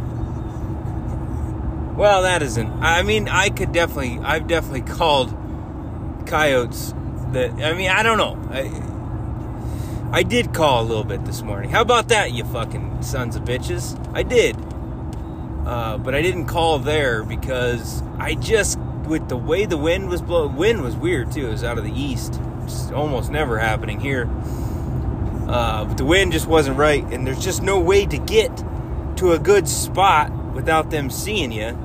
Well, 1.96 2.24
that 2.24 2.42
isn't. 2.42 2.72
I 2.82 3.04
mean, 3.04 3.30
I 3.30 3.50
could 3.50 3.72
definitely, 3.72 4.18
I've 4.24 4.48
definitely 4.48 4.82
called 4.82 5.30
coyotes 6.26 6.92
that, 7.34 7.52
I 7.52 7.74
mean, 7.74 7.92
I 7.92 8.02
don't 8.02 8.18
know. 8.18 8.36
I, 10.12 10.18
I 10.18 10.24
did 10.24 10.56
call 10.56 10.82
a 10.82 10.86
little 10.88 11.04
bit 11.04 11.24
this 11.26 11.44
morning. 11.44 11.70
How 11.70 11.82
about 11.82 12.08
that, 12.08 12.32
you 12.32 12.46
fucking 12.46 13.04
sons 13.04 13.36
of 13.36 13.44
bitches? 13.44 13.96
I 14.12 14.24
did. 14.24 14.56
Uh, 15.68 16.00
but 16.00 16.16
I 16.16 16.24
didn't 16.24 16.48
call 16.48 16.80
there 16.80 17.22
because 17.24 18.02
I 18.18 18.34
just, 18.34 18.80
with 19.06 19.30
the 19.30 19.38
way 19.38 19.68
the 19.68 19.78
wind 19.78 20.10
was 20.10 20.24
blowing, 20.24 20.56
wind 20.56 20.82
was 20.82 20.96
weird 20.96 21.32
too. 21.32 21.46
It 21.46 21.52
was 21.52 21.64
out 21.64 21.78
of 21.78 21.84
the 21.84 21.94
east. 21.94 22.42
It's 22.64 22.90
almost 22.90 23.30
never 23.30 23.60
happening 23.60 24.00
here. 24.00 24.28
Uh, 25.50 25.84
but 25.86 25.98
the 25.98 26.06
wind 26.06 26.32
just 26.32 26.46
wasn't 26.46 26.78
right, 26.78 27.04
and 27.06 27.26
there's 27.26 27.44
just 27.44 27.64
no 27.64 27.80
way 27.80 28.06
to 28.06 28.20
get 28.20 28.56
to 29.18 29.32
a 29.32 29.40
good 29.40 29.68
spot 29.68 30.32
without 30.54 30.92
them 30.92 31.10
seeing 31.10 31.52
you 31.52 31.76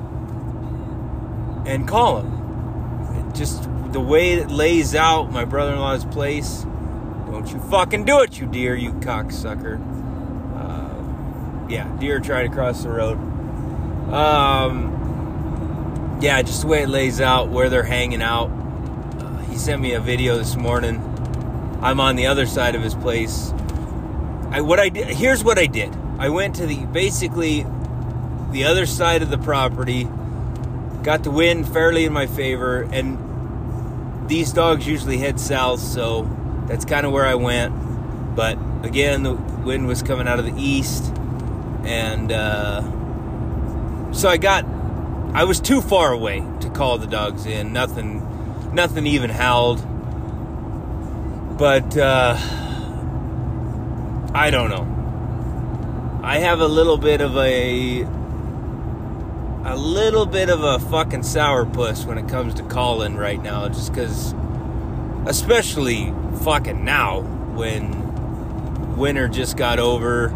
and 1.65 1.87
call 1.87 2.21
them. 2.21 3.33
just 3.33 3.67
the 3.91 3.99
way 3.99 4.33
it 4.33 4.51
lays 4.51 4.93
out 4.93 5.31
my 5.31 5.45
brother-in-law's 5.45 6.05
place. 6.05 6.63
Don't 7.25 7.51
you 7.51 7.59
fucking 7.59 8.05
do 8.05 8.21
it, 8.21 8.39
you 8.39 8.45
deer, 8.45 8.75
you 8.75 8.93
cocksucker. 8.93 9.79
Uh, 10.55 11.67
yeah, 11.67 11.91
deer 11.97 12.19
tried 12.19 12.43
to 12.43 12.49
cross 12.49 12.83
the 12.83 12.89
road. 12.89 13.17
Um, 14.13 14.91
yeah, 16.21 16.39
just 16.43 16.61
the 16.61 16.67
way 16.67 16.83
it 16.83 16.89
lays 16.89 17.19
out, 17.19 17.49
where 17.49 17.69
they're 17.69 17.81
hanging 17.81 18.21
out. 18.21 18.51
Uh, 19.19 19.37
he 19.49 19.57
sent 19.57 19.81
me 19.81 19.93
a 19.93 19.99
video 19.99 20.37
this 20.37 20.55
morning. 20.55 21.14
I'm 21.85 21.99
on 21.99 22.15
the 22.15 22.27
other 22.27 22.45
side 22.45 22.75
of 22.75 22.81
his 22.81 22.95
place 22.95 23.53
I 24.55 24.61
what 24.61 24.79
I 24.79 24.87
did 24.87 25.07
here's 25.07 25.43
what 25.43 25.59
I 25.59 25.65
did. 25.65 25.93
I 26.17 26.29
went 26.29 26.55
to 26.55 26.65
the 26.65 26.85
basically 26.85 27.65
the 28.51 28.63
other 28.63 28.85
side 28.85 29.21
of 29.21 29.29
the 29.29 29.37
property, 29.37 30.05
got 31.03 31.23
the 31.23 31.31
wind 31.31 31.67
fairly 31.67 32.05
in 32.05 32.13
my 32.13 32.25
favor, 32.25 32.83
and 32.83 34.29
these 34.29 34.53
dogs 34.53 34.87
usually 34.87 35.17
head 35.17 35.41
south, 35.41 35.81
so 35.81 36.29
that's 36.67 36.85
kind 36.85 37.05
of 37.05 37.11
where 37.11 37.25
I 37.25 37.35
went. 37.35 38.33
But 38.33 38.57
again, 38.83 39.23
the 39.23 39.33
wind 39.33 39.87
was 39.87 40.01
coming 40.01 40.25
out 40.25 40.39
of 40.39 40.45
the 40.45 40.55
east, 40.57 41.03
and 41.83 42.31
uh, 42.31 42.81
so 44.13 44.29
I 44.29 44.37
got 44.37 44.63
I 45.33 45.43
was 45.43 45.59
too 45.59 45.81
far 45.81 46.13
away 46.13 46.45
to 46.61 46.69
call 46.69 46.97
the 46.97 47.07
dogs 47.07 47.45
in. 47.45 47.73
Nothing, 47.73 48.73
nothing 48.73 49.05
even 49.05 49.31
howled. 49.31 49.85
But 51.57 51.95
uh, 51.97 52.37
I 54.33 54.49
don't 54.51 54.69
know. 54.69 56.21
I 56.21 56.39
have 56.39 56.59
a 56.59 56.67
little 56.67 56.97
bit 56.97 57.21
of 57.21 57.37
a 57.37 58.01
a 59.63 59.75
little 59.75 60.25
bit 60.25 60.49
of 60.49 60.63
a 60.63 60.79
fucking 60.79 61.21
sourpuss 61.21 62.05
when 62.05 62.17
it 62.17 62.27
comes 62.27 62.55
to 62.55 62.63
calling 62.63 63.15
right 63.15 63.41
now, 63.41 63.69
just 63.69 63.93
because, 63.93 64.35
especially 65.25 66.13
fucking 66.43 66.83
now 66.83 67.21
when 67.21 68.97
winter 68.97 69.29
just 69.29 69.55
got 69.55 69.79
over 69.79 70.27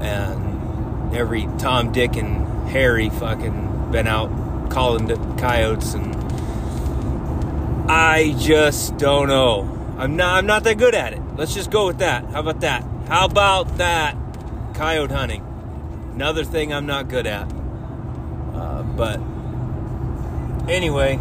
and 0.00 1.14
every 1.14 1.46
Tom, 1.58 1.92
Dick, 1.92 2.16
and 2.16 2.68
Harry 2.70 3.10
fucking 3.10 3.90
been 3.92 4.06
out 4.06 4.30
calling 4.70 5.06
the 5.08 5.16
coyotes, 5.38 5.92
and 5.92 6.16
I 7.90 8.34
just 8.38 8.96
don't 8.96 9.28
know. 9.28 9.81
I'm 10.02 10.16
not. 10.16 10.38
I'm 10.38 10.46
not 10.46 10.64
that 10.64 10.78
good 10.78 10.96
at 10.96 11.12
it. 11.12 11.20
Let's 11.36 11.54
just 11.54 11.70
go 11.70 11.86
with 11.86 11.98
that. 11.98 12.24
How 12.24 12.40
about 12.40 12.62
that? 12.62 12.82
How 13.06 13.26
about 13.26 13.78
that? 13.78 14.16
Coyote 14.74 15.12
hunting. 15.12 15.46
Another 16.14 16.42
thing 16.42 16.72
I'm 16.72 16.86
not 16.86 17.06
good 17.06 17.24
at. 17.24 17.44
Uh, 18.52 18.82
but 18.82 19.20
anyway, 20.68 21.18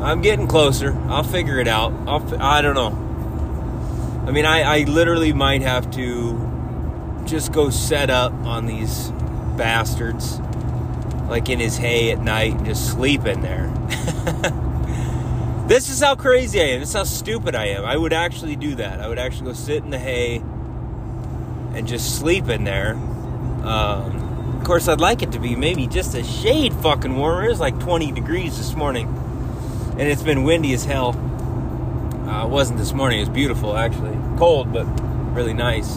I'm 0.00 0.22
getting 0.22 0.46
closer. 0.46 0.98
I'll 1.08 1.24
figure 1.24 1.58
it 1.60 1.68
out. 1.68 1.92
I'll, 2.06 2.42
I 2.42 2.62
don't 2.62 2.74
know. 2.74 4.24
I 4.26 4.30
mean, 4.30 4.46
I, 4.46 4.62
I 4.62 4.84
literally 4.84 5.34
might 5.34 5.60
have 5.60 5.90
to 5.90 7.22
just 7.26 7.52
go 7.52 7.68
set 7.68 8.08
up 8.08 8.32
on 8.32 8.64
these 8.64 9.10
bastards, 9.58 10.40
like 11.28 11.50
in 11.50 11.60
his 11.60 11.76
hay 11.76 12.12
at 12.12 12.20
night, 12.20 12.54
and 12.54 12.64
just 12.64 12.90
sleep 12.90 13.26
in 13.26 13.42
there. 13.42 13.70
This 15.68 15.90
is 15.90 16.00
how 16.00 16.16
crazy 16.16 16.62
I 16.62 16.64
am. 16.64 16.80
This 16.80 16.88
is 16.88 16.94
how 16.94 17.04
stupid 17.04 17.54
I 17.54 17.66
am. 17.66 17.84
I 17.84 17.94
would 17.94 18.14
actually 18.14 18.56
do 18.56 18.76
that. 18.76 19.02
I 19.02 19.08
would 19.08 19.18
actually 19.18 19.48
go 19.48 19.52
sit 19.52 19.84
in 19.84 19.90
the 19.90 19.98
hay 19.98 20.36
and 20.36 21.86
just 21.86 22.18
sleep 22.18 22.48
in 22.48 22.64
there. 22.64 22.94
Um, 22.94 24.56
of 24.58 24.64
course, 24.64 24.88
I'd 24.88 25.02
like 25.02 25.20
it 25.20 25.32
to 25.32 25.38
be 25.38 25.56
maybe 25.56 25.86
just 25.86 26.14
a 26.14 26.24
shade 26.24 26.72
fucking 26.72 27.14
warmer. 27.14 27.44
It 27.44 27.50
was 27.50 27.60
like 27.60 27.78
20 27.80 28.12
degrees 28.12 28.56
this 28.56 28.74
morning, 28.74 29.08
and 29.98 30.08
it's 30.08 30.22
been 30.22 30.42
windy 30.42 30.72
as 30.72 30.86
hell. 30.86 31.10
Uh, 32.26 32.46
it 32.46 32.48
wasn't 32.48 32.78
this 32.78 32.94
morning. 32.94 33.18
It 33.18 33.24
was 33.24 33.28
beautiful, 33.28 33.76
actually. 33.76 34.16
Cold, 34.38 34.72
but 34.72 34.84
really 35.34 35.52
nice. 35.52 35.96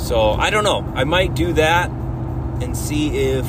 So 0.00 0.34
I 0.38 0.50
don't 0.50 0.62
know. 0.62 0.88
I 0.94 1.02
might 1.02 1.34
do 1.34 1.52
that 1.54 1.90
and 1.90 2.76
see 2.76 3.08
if 3.08 3.44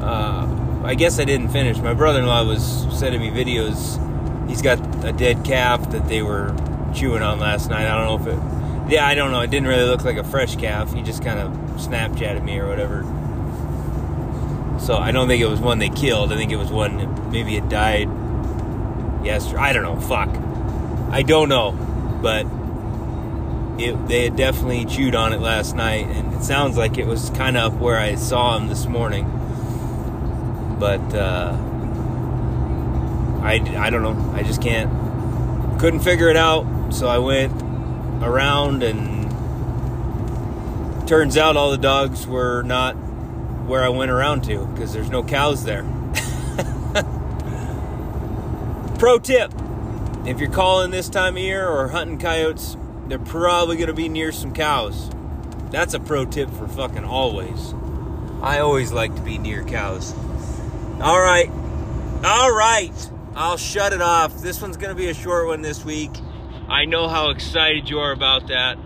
uh, 0.00 0.59
I 0.82 0.94
guess 0.94 1.18
I 1.18 1.24
didn't 1.24 1.48
finish. 1.48 1.78
My 1.78 1.94
brother-in-law 1.94 2.46
was 2.46 2.86
sending 2.98 3.20
me 3.20 3.30
videos. 3.30 3.98
He's 4.48 4.62
got 4.62 4.78
a 5.04 5.12
dead 5.12 5.44
calf 5.44 5.90
that 5.90 6.08
they 6.08 6.22
were 6.22 6.54
chewing 6.94 7.22
on 7.22 7.38
last 7.38 7.70
night. 7.70 7.86
I 7.86 7.96
don't 7.96 8.24
know 8.24 8.32
if 8.32 8.36
it. 8.36 8.92
Yeah, 8.92 9.06
I 9.06 9.14
don't 9.14 9.30
know. 9.30 9.40
It 9.40 9.50
didn't 9.50 9.68
really 9.68 9.84
look 9.84 10.04
like 10.04 10.16
a 10.16 10.24
fresh 10.24 10.56
calf. 10.56 10.92
He 10.92 11.02
just 11.02 11.22
kind 11.22 11.38
of 11.38 11.52
Snapchatted 11.80 12.42
me 12.42 12.58
or 12.58 12.68
whatever. 12.68 13.02
So 14.80 14.96
I 14.96 15.12
don't 15.12 15.28
think 15.28 15.42
it 15.42 15.48
was 15.48 15.60
one 15.60 15.78
they 15.78 15.88
killed. 15.88 16.32
I 16.32 16.36
think 16.36 16.52
it 16.52 16.56
was 16.56 16.70
one 16.70 16.96
that 16.98 17.30
maybe 17.30 17.56
it 17.56 17.68
died 17.68 18.08
yesterday. 19.24 19.60
I 19.60 19.72
don't 19.72 19.82
know. 19.82 20.00
Fuck. 20.00 20.28
I 21.12 21.22
don't 21.22 21.48
know, 21.48 21.72
but 22.22 22.46
it, 23.80 24.08
they 24.08 24.24
had 24.24 24.36
definitely 24.36 24.84
chewed 24.84 25.14
on 25.14 25.32
it 25.32 25.40
last 25.40 25.74
night, 25.74 26.06
and 26.06 26.34
it 26.34 26.42
sounds 26.42 26.76
like 26.76 26.98
it 26.98 27.06
was 27.06 27.30
kind 27.30 27.56
of 27.56 27.80
where 27.80 27.98
I 27.98 28.14
saw 28.14 28.56
him 28.56 28.68
this 28.68 28.86
morning. 28.86 29.24
But 30.80 31.14
uh, 31.14 31.56
I, 33.42 33.60
I 33.78 33.90
don't 33.90 34.02
know. 34.02 34.32
I 34.34 34.42
just 34.42 34.60
can't, 34.60 34.90
couldn't 35.78 36.00
figure 36.00 36.28
it 36.28 36.36
out. 36.36 36.66
So 36.90 37.06
I 37.06 37.18
went 37.18 37.52
around, 38.22 38.82
and 38.82 39.30
turns 41.06 41.36
out 41.36 41.56
all 41.56 41.70
the 41.70 41.78
dogs 41.78 42.26
were 42.26 42.62
not 42.62 42.94
where 42.94 43.84
I 43.84 43.90
went 43.90 44.10
around 44.10 44.42
to 44.44 44.66
because 44.66 44.92
there's 44.92 45.10
no 45.10 45.22
cows 45.22 45.64
there. 45.64 45.82
Pro 48.98 49.20
tip 49.20 49.52
if 50.26 50.38
you're 50.38 50.50
calling 50.50 50.90
this 50.90 51.08
time 51.08 51.36
of 51.36 51.42
year 51.42 51.66
or 51.66 51.88
hunting 51.88 52.18
coyotes, 52.18 52.76
they're 53.06 53.18
probably 53.18 53.76
going 53.76 53.88
to 53.88 53.94
be 53.94 54.08
near 54.08 54.32
some 54.32 54.52
cows. 54.52 55.10
That's 55.70 55.94
a 55.94 56.00
pro 56.00 56.26
tip 56.26 56.50
for 56.50 56.68
fucking 56.68 57.04
always. 57.04 57.74
I 58.42 58.58
always 58.58 58.92
like 58.92 59.14
to 59.16 59.22
be 59.22 59.38
near 59.38 59.64
cows. 59.64 60.14
All 61.00 61.18
right. 61.18 61.48
All 62.22 62.54
right. 62.54 63.10
I'll 63.34 63.56
shut 63.56 63.94
it 63.94 64.02
off. 64.02 64.42
This 64.42 64.60
one's 64.60 64.76
going 64.76 64.94
to 64.94 64.94
be 64.94 65.08
a 65.08 65.14
short 65.14 65.46
one 65.46 65.62
this 65.62 65.82
week. 65.82 66.10
I 66.68 66.84
know 66.84 67.08
how 67.08 67.30
excited 67.30 67.88
you 67.88 68.00
are 68.00 68.12
about 68.12 68.48
that. 68.48 68.76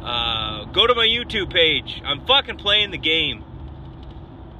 Uh, 0.00 0.66
go 0.66 0.86
to 0.86 0.94
my 0.94 1.06
YouTube 1.06 1.52
page. 1.52 2.00
I'm 2.04 2.24
fucking 2.24 2.56
playing 2.58 2.92
the 2.92 2.98
game. 2.98 3.42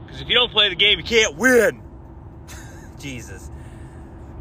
Because 0.05 0.21
if 0.21 0.29
you 0.29 0.35
don't 0.35 0.51
play 0.51 0.69
the 0.69 0.75
game, 0.75 0.99
you 0.99 1.05
can't 1.05 1.37
win. 1.37 1.81
Jesus. 2.99 3.53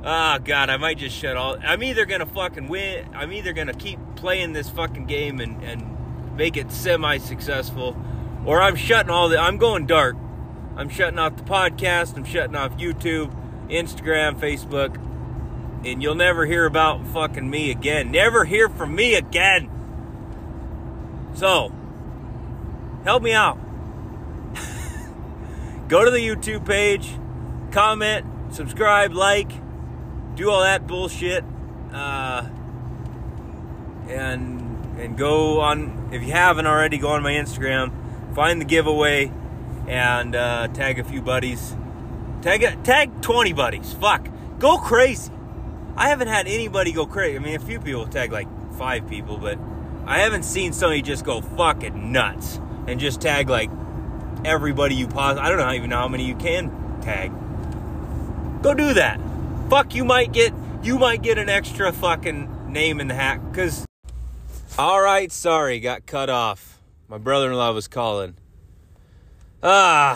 Oh 0.03 0.39
god, 0.39 0.71
I 0.71 0.77
might 0.77 0.97
just 0.97 1.15
shut 1.15 1.37
all. 1.37 1.57
I'm 1.61 1.83
either 1.83 2.05
gonna 2.05 2.25
fucking 2.25 2.67
win. 2.67 3.13
I'm 3.13 3.31
either 3.31 3.53
gonna 3.53 3.73
keep 3.73 3.99
playing 4.15 4.53
this 4.53 4.69
fucking 4.69 5.05
game 5.05 5.39
and 5.39 5.61
and 5.63 6.35
make 6.35 6.57
it 6.57 6.71
semi-successful, 6.71 7.95
or 8.45 8.61
I'm 8.61 8.75
shutting 8.75 9.11
all 9.11 9.29
the. 9.29 9.37
I'm 9.37 9.57
going 9.57 9.85
dark. 9.85 10.15
I'm 10.79 10.87
shutting 10.87 11.19
off 11.19 11.35
the 11.35 11.43
podcast. 11.43 12.15
I'm 12.15 12.23
shutting 12.23 12.55
off 12.55 12.77
YouTube, 12.77 13.35
Instagram, 13.69 14.39
Facebook, 14.39 14.95
and 15.85 16.01
you'll 16.01 16.15
never 16.15 16.45
hear 16.45 16.65
about 16.65 17.05
fucking 17.07 17.49
me 17.49 17.69
again. 17.69 18.11
Never 18.11 18.45
hear 18.45 18.69
from 18.69 18.95
me 18.95 19.15
again. 19.15 19.69
So, 21.33 21.73
help 23.03 23.21
me 23.21 23.33
out. 23.33 23.59
Go 25.89 26.05
to 26.05 26.11
the 26.11 26.25
YouTube 26.25 26.65
page, 26.65 27.09
comment, 27.71 28.25
subscribe, 28.53 29.11
like 29.11 29.51
do 30.35 30.49
all 30.49 30.61
that 30.61 30.87
bullshit, 30.87 31.43
uh, 31.91 32.47
and 34.07 34.97
and 34.97 35.17
go 35.17 35.59
on 35.59 36.09
if 36.13 36.23
you 36.23 36.31
haven't 36.31 36.67
already. 36.67 36.97
Go 36.97 37.09
on 37.09 37.21
my 37.21 37.33
Instagram, 37.33 37.91
find 38.33 38.61
the 38.61 38.65
giveaway, 38.65 39.33
and 39.89 40.35
uh, 40.35 40.67
tag 40.69 40.99
a 40.99 41.03
few 41.03 41.21
buddies. 41.21 41.75
Tag 42.41 42.83
tag 42.83 43.21
twenty 43.21 43.51
buddies. 43.51 43.91
Fuck, 43.93 44.29
go 44.59 44.77
crazy. 44.77 45.31
I 45.97 46.07
haven't 46.07 46.29
had 46.29 46.47
anybody 46.47 46.93
go 46.93 47.05
crazy. 47.05 47.35
I 47.35 47.39
mean, 47.39 47.55
a 47.55 47.59
few 47.59 47.79
people 47.79 48.07
tag 48.07 48.31
like 48.31 48.47
five 48.77 49.09
people, 49.09 49.37
but 49.37 49.59
I 50.05 50.19
haven't 50.19 50.43
seen 50.43 50.71
somebody 50.71 51.01
just 51.01 51.25
go 51.25 51.41
fucking 51.41 52.11
nuts 52.11 52.59
and 52.87 52.99
just 52.99 53.19
tag 53.19 53.49
like 53.49 53.69
everybody 54.45 54.95
you 54.95 55.07
possibly. 55.07 55.43
I 55.43 55.49
don't 55.49 55.57
know 55.57 55.73
even 55.73 55.89
know 55.89 55.97
how 55.97 56.07
many 56.07 56.25
you 56.25 56.35
can 56.35 57.01
tag. 57.01 57.33
Go 58.61 58.73
do 58.73 58.93
that 58.93 59.19
fuck, 59.69 59.93
you 59.93 60.03
might 60.03 60.31
get 60.31 60.51
you 60.81 60.97
might 60.97 61.21
get 61.21 61.37
an 61.37 61.47
extra 61.47 61.93
fucking 61.93 62.71
name 62.71 62.99
in 62.99 63.07
the 63.07 63.13
hat. 63.13 63.39
Cause 63.53 63.85
all 64.77 65.01
right, 65.01 65.31
sorry, 65.31 65.79
got 65.79 66.05
cut 66.05 66.29
off. 66.29 66.79
My 67.07 67.17
brother-in-law 67.17 67.73
was 67.73 67.87
calling. 67.87 68.35
Ah, 69.61 70.15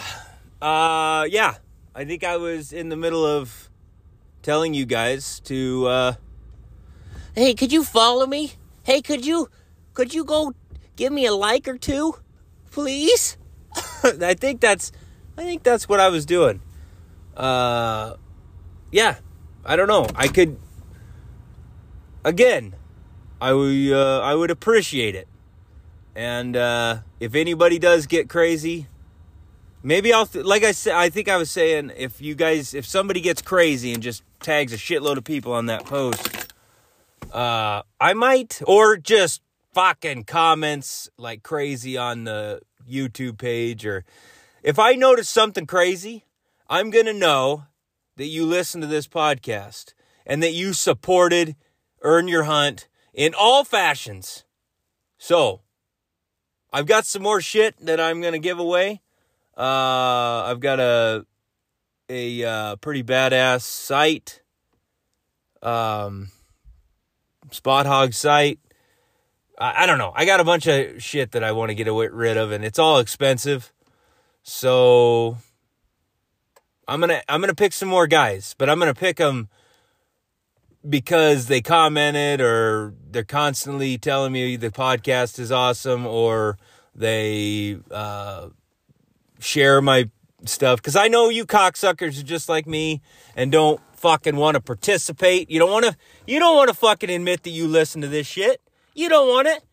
uh, 0.61 0.65
uh, 0.65 1.23
yeah. 1.25 1.55
I 1.93 2.05
think 2.05 2.23
I 2.23 2.37
was 2.37 2.71
in 2.71 2.89
the 2.89 2.95
middle 2.95 3.25
of 3.25 3.69
telling 4.41 4.73
you 4.73 4.85
guys 4.85 5.39
to. 5.41 5.87
uh 5.87 6.13
Hey, 7.35 7.53
could 7.53 7.73
you 7.73 7.83
follow 7.83 8.25
me? 8.25 8.53
Hey, 8.83 9.01
could 9.01 9.25
you 9.25 9.49
could 9.93 10.13
you 10.13 10.23
go 10.23 10.53
give 10.95 11.11
me 11.11 11.25
a 11.25 11.33
like 11.33 11.67
or 11.67 11.77
two, 11.77 12.15
please? 12.71 13.37
I 14.03 14.33
think 14.33 14.61
that's 14.61 14.91
I 15.37 15.43
think 15.43 15.63
that's 15.63 15.89
what 15.89 15.99
I 15.99 16.07
was 16.09 16.25
doing. 16.25 16.61
Uh, 17.35 18.15
yeah, 18.91 19.17
I 19.65 19.75
don't 19.75 19.87
know. 19.87 20.07
I 20.15 20.27
could 20.29 20.57
again. 22.23 22.75
I 23.41 23.51
would 23.51 23.91
uh, 23.91 24.21
I 24.21 24.35
would 24.35 24.51
appreciate 24.51 25.15
it. 25.15 25.27
And 26.15 26.55
uh, 26.55 26.99
if 27.19 27.35
anybody 27.35 27.77
does 27.77 28.05
get 28.05 28.29
crazy, 28.29 28.87
maybe 29.83 30.11
I'll 30.13 30.27
like 30.33 30.63
I 30.63 30.71
said. 30.71 30.95
I 30.95 31.09
think 31.09 31.29
I 31.29 31.37
was 31.37 31.51
saying 31.51 31.91
if 31.95 32.21
you 32.21 32.33
guys 32.33 32.73
if 32.73 32.85
somebody 32.85 33.21
gets 33.21 33.41
crazy 33.41 33.93
and 33.93 34.01
just 34.01 34.23
tags 34.39 34.73
a 34.73 34.77
shitload 34.77 35.17
of 35.17 35.23
people 35.23 35.53
on 35.53 35.67
that 35.67 35.85
post, 35.85 36.53
uh, 37.31 37.83
I 37.99 38.13
might 38.13 38.61
or 38.65 38.97
just 38.97 39.41
fucking 39.73 40.23
comments 40.23 41.09
like 41.17 41.43
crazy 41.43 41.97
on 41.97 42.23
the 42.23 42.61
YouTube 42.89 43.37
page 43.37 43.85
or 43.85 44.05
if 44.63 44.79
I 44.79 44.93
notice 44.93 45.29
something 45.29 45.65
crazy, 45.65 46.25
I'm 46.69 46.89
gonna 46.89 47.13
know 47.13 47.65
that 48.15 48.27
you 48.27 48.45
listen 48.45 48.81
to 48.81 48.87
this 48.87 49.07
podcast 49.07 49.93
and 50.25 50.41
that 50.41 50.53
you 50.53 50.73
supported 50.73 51.55
Earn 52.01 52.27
Your 52.27 52.43
Hunt 52.43 52.87
in 53.13 53.33
all 53.33 53.63
fashions. 53.63 54.45
So, 55.17 55.61
I've 56.71 56.85
got 56.85 57.05
some 57.05 57.21
more 57.21 57.41
shit 57.41 57.75
that 57.85 57.99
I'm 57.99 58.21
to 58.21 58.39
give 58.39 58.59
away. 58.59 59.02
Uh, 59.57 60.43
I've 60.45 60.59
got 60.59 60.79
a 60.79 61.25
a 62.09 62.43
uh, 62.43 62.75
pretty 62.77 63.03
badass 63.03 63.61
sight, 63.61 64.41
um, 65.61 66.29
Spot 67.51 67.85
Hogg 67.85 68.13
sight. 68.13 68.59
I, 69.57 69.83
I 69.83 69.85
don't 69.85 69.97
know. 69.97 70.11
I 70.15 70.25
got 70.25 70.39
a 70.39 70.43
bunch 70.43 70.67
of 70.67 71.01
shit 71.01 71.31
that 71.31 71.43
I 71.43 71.51
want 71.51 71.69
to 71.69 71.75
get 71.75 71.87
rid 71.87 72.37
of, 72.37 72.51
and 72.51 72.65
it's 72.65 72.79
all 72.79 72.99
expensive. 72.99 73.71
So 74.43 75.37
I'm 76.87 76.99
gonna 76.99 77.21
I'm 77.29 77.41
gonna 77.41 77.55
pick 77.55 77.73
some 77.73 77.89
more 77.89 78.07
guys, 78.07 78.55
but 78.57 78.69
I'm 78.69 78.79
gonna 78.79 78.93
pick 78.93 79.17
them 79.17 79.49
because 80.87 81.47
they 81.47 81.61
commented 81.61 82.41
or 82.41 82.93
they're 83.09 83.23
constantly 83.23 83.97
telling 83.97 84.33
me 84.33 84.57
the 84.57 84.69
podcast 84.69 85.39
is 85.39 85.51
awesome 85.51 86.05
or 86.05 86.57
they 86.93 87.77
uh, 87.89 88.49
share 89.43 89.81
my 89.81 90.09
stuff 90.45 90.79
because 90.79 90.95
I 90.95 91.07
know 91.07 91.29
you 91.29 91.45
cocksuckers 91.45 92.19
are 92.19 92.23
just 92.23 92.49
like 92.49 92.67
me 92.67 93.01
and 93.35 93.51
don't 93.51 93.79
fucking 93.93 94.35
want 94.35 94.55
to 94.55 94.61
participate. 94.61 95.49
You 95.49 95.59
don't 95.59 95.71
want 95.71 95.85
to. 95.85 95.95
You 96.27 96.39
don't 96.39 96.55
want 96.55 96.69
to 96.69 96.75
fucking 96.75 97.09
admit 97.09 97.43
that 97.43 97.51
you 97.51 97.67
listen 97.67 98.01
to 98.01 98.07
this 98.07 98.27
shit. 98.27 98.61
You 98.93 99.09
don't 99.09 99.27
want 99.27 99.47
it. 99.47 99.63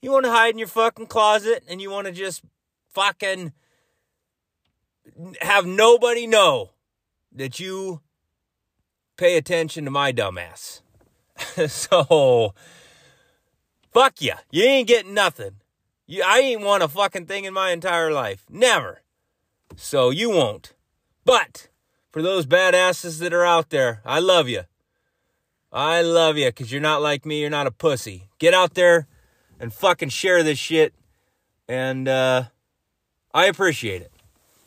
You 0.00 0.12
want 0.12 0.24
to 0.26 0.30
hide 0.30 0.50
in 0.50 0.58
your 0.58 0.68
fucking 0.68 1.06
closet 1.06 1.64
and 1.68 1.80
you 1.82 1.90
want 1.90 2.06
to 2.06 2.12
just 2.12 2.42
fucking 2.90 3.52
have 5.40 5.66
nobody 5.66 6.26
know 6.26 6.70
that 7.32 7.58
you 7.58 8.00
pay 9.16 9.36
attention 9.36 9.84
to 9.84 9.90
my 9.90 10.12
dumbass. 10.12 10.80
so, 11.68 12.54
fuck 13.92 14.20
you. 14.20 14.34
You 14.50 14.64
ain't 14.64 14.88
getting 14.88 15.14
nothing. 15.14 15.56
You, 16.10 16.24
I 16.26 16.38
ain't 16.38 16.62
won 16.62 16.80
a 16.80 16.88
fucking 16.88 17.26
thing 17.26 17.44
in 17.44 17.52
my 17.52 17.70
entire 17.70 18.10
life. 18.10 18.46
Never. 18.48 19.02
So 19.76 20.08
you 20.08 20.30
won't. 20.30 20.72
But 21.26 21.68
for 22.10 22.22
those 22.22 22.46
badasses 22.46 23.20
that 23.20 23.34
are 23.34 23.44
out 23.44 23.68
there, 23.68 24.00
I 24.06 24.18
love 24.18 24.48
you. 24.48 24.62
I 25.70 26.00
love 26.00 26.38
you 26.38 26.46
because 26.46 26.72
you're 26.72 26.80
not 26.80 27.02
like 27.02 27.26
me. 27.26 27.42
You're 27.42 27.50
not 27.50 27.66
a 27.66 27.70
pussy. 27.70 28.28
Get 28.38 28.54
out 28.54 28.72
there 28.72 29.06
and 29.60 29.70
fucking 29.70 30.08
share 30.08 30.42
this 30.42 30.58
shit. 30.58 30.94
And 31.68 32.08
uh, 32.08 32.44
I 33.34 33.44
appreciate 33.44 34.00
it. 34.00 34.12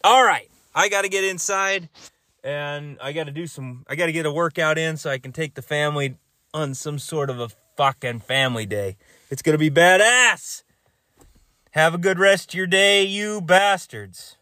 All 0.03 0.23
right. 0.23 0.47
I 0.75 0.89
got 0.89 1.01
to 1.01 1.09
get 1.09 1.23
inside 1.23 1.89
and 2.43 2.99
I 3.01 3.13
got 3.13 3.23
to 3.23 3.31
do 3.31 3.47
some, 3.47 3.83
I 3.89 3.95
got 3.95 4.05
to 4.05 4.11
get 4.11 4.27
a 4.27 4.31
workout 4.31 4.77
in 4.77 4.95
so 4.95 5.09
I 5.09 5.17
can 5.17 5.31
take 5.31 5.55
the 5.55 5.63
family 5.63 6.17
on 6.53 6.75
some 6.75 6.99
sort 6.99 7.31
of 7.31 7.39
a 7.39 7.49
fucking 7.77 8.19
family 8.19 8.67
day. 8.67 8.97
It's 9.31 9.41
going 9.41 9.53
to 9.53 9.59
be 9.59 9.71
badass. 9.71 10.61
Have 11.73 11.93
a 11.93 11.97
good 11.97 12.19
rest 12.19 12.49
of 12.49 12.55
your 12.55 12.67
day, 12.67 13.01
you 13.03 13.39
bastards. 13.39 14.35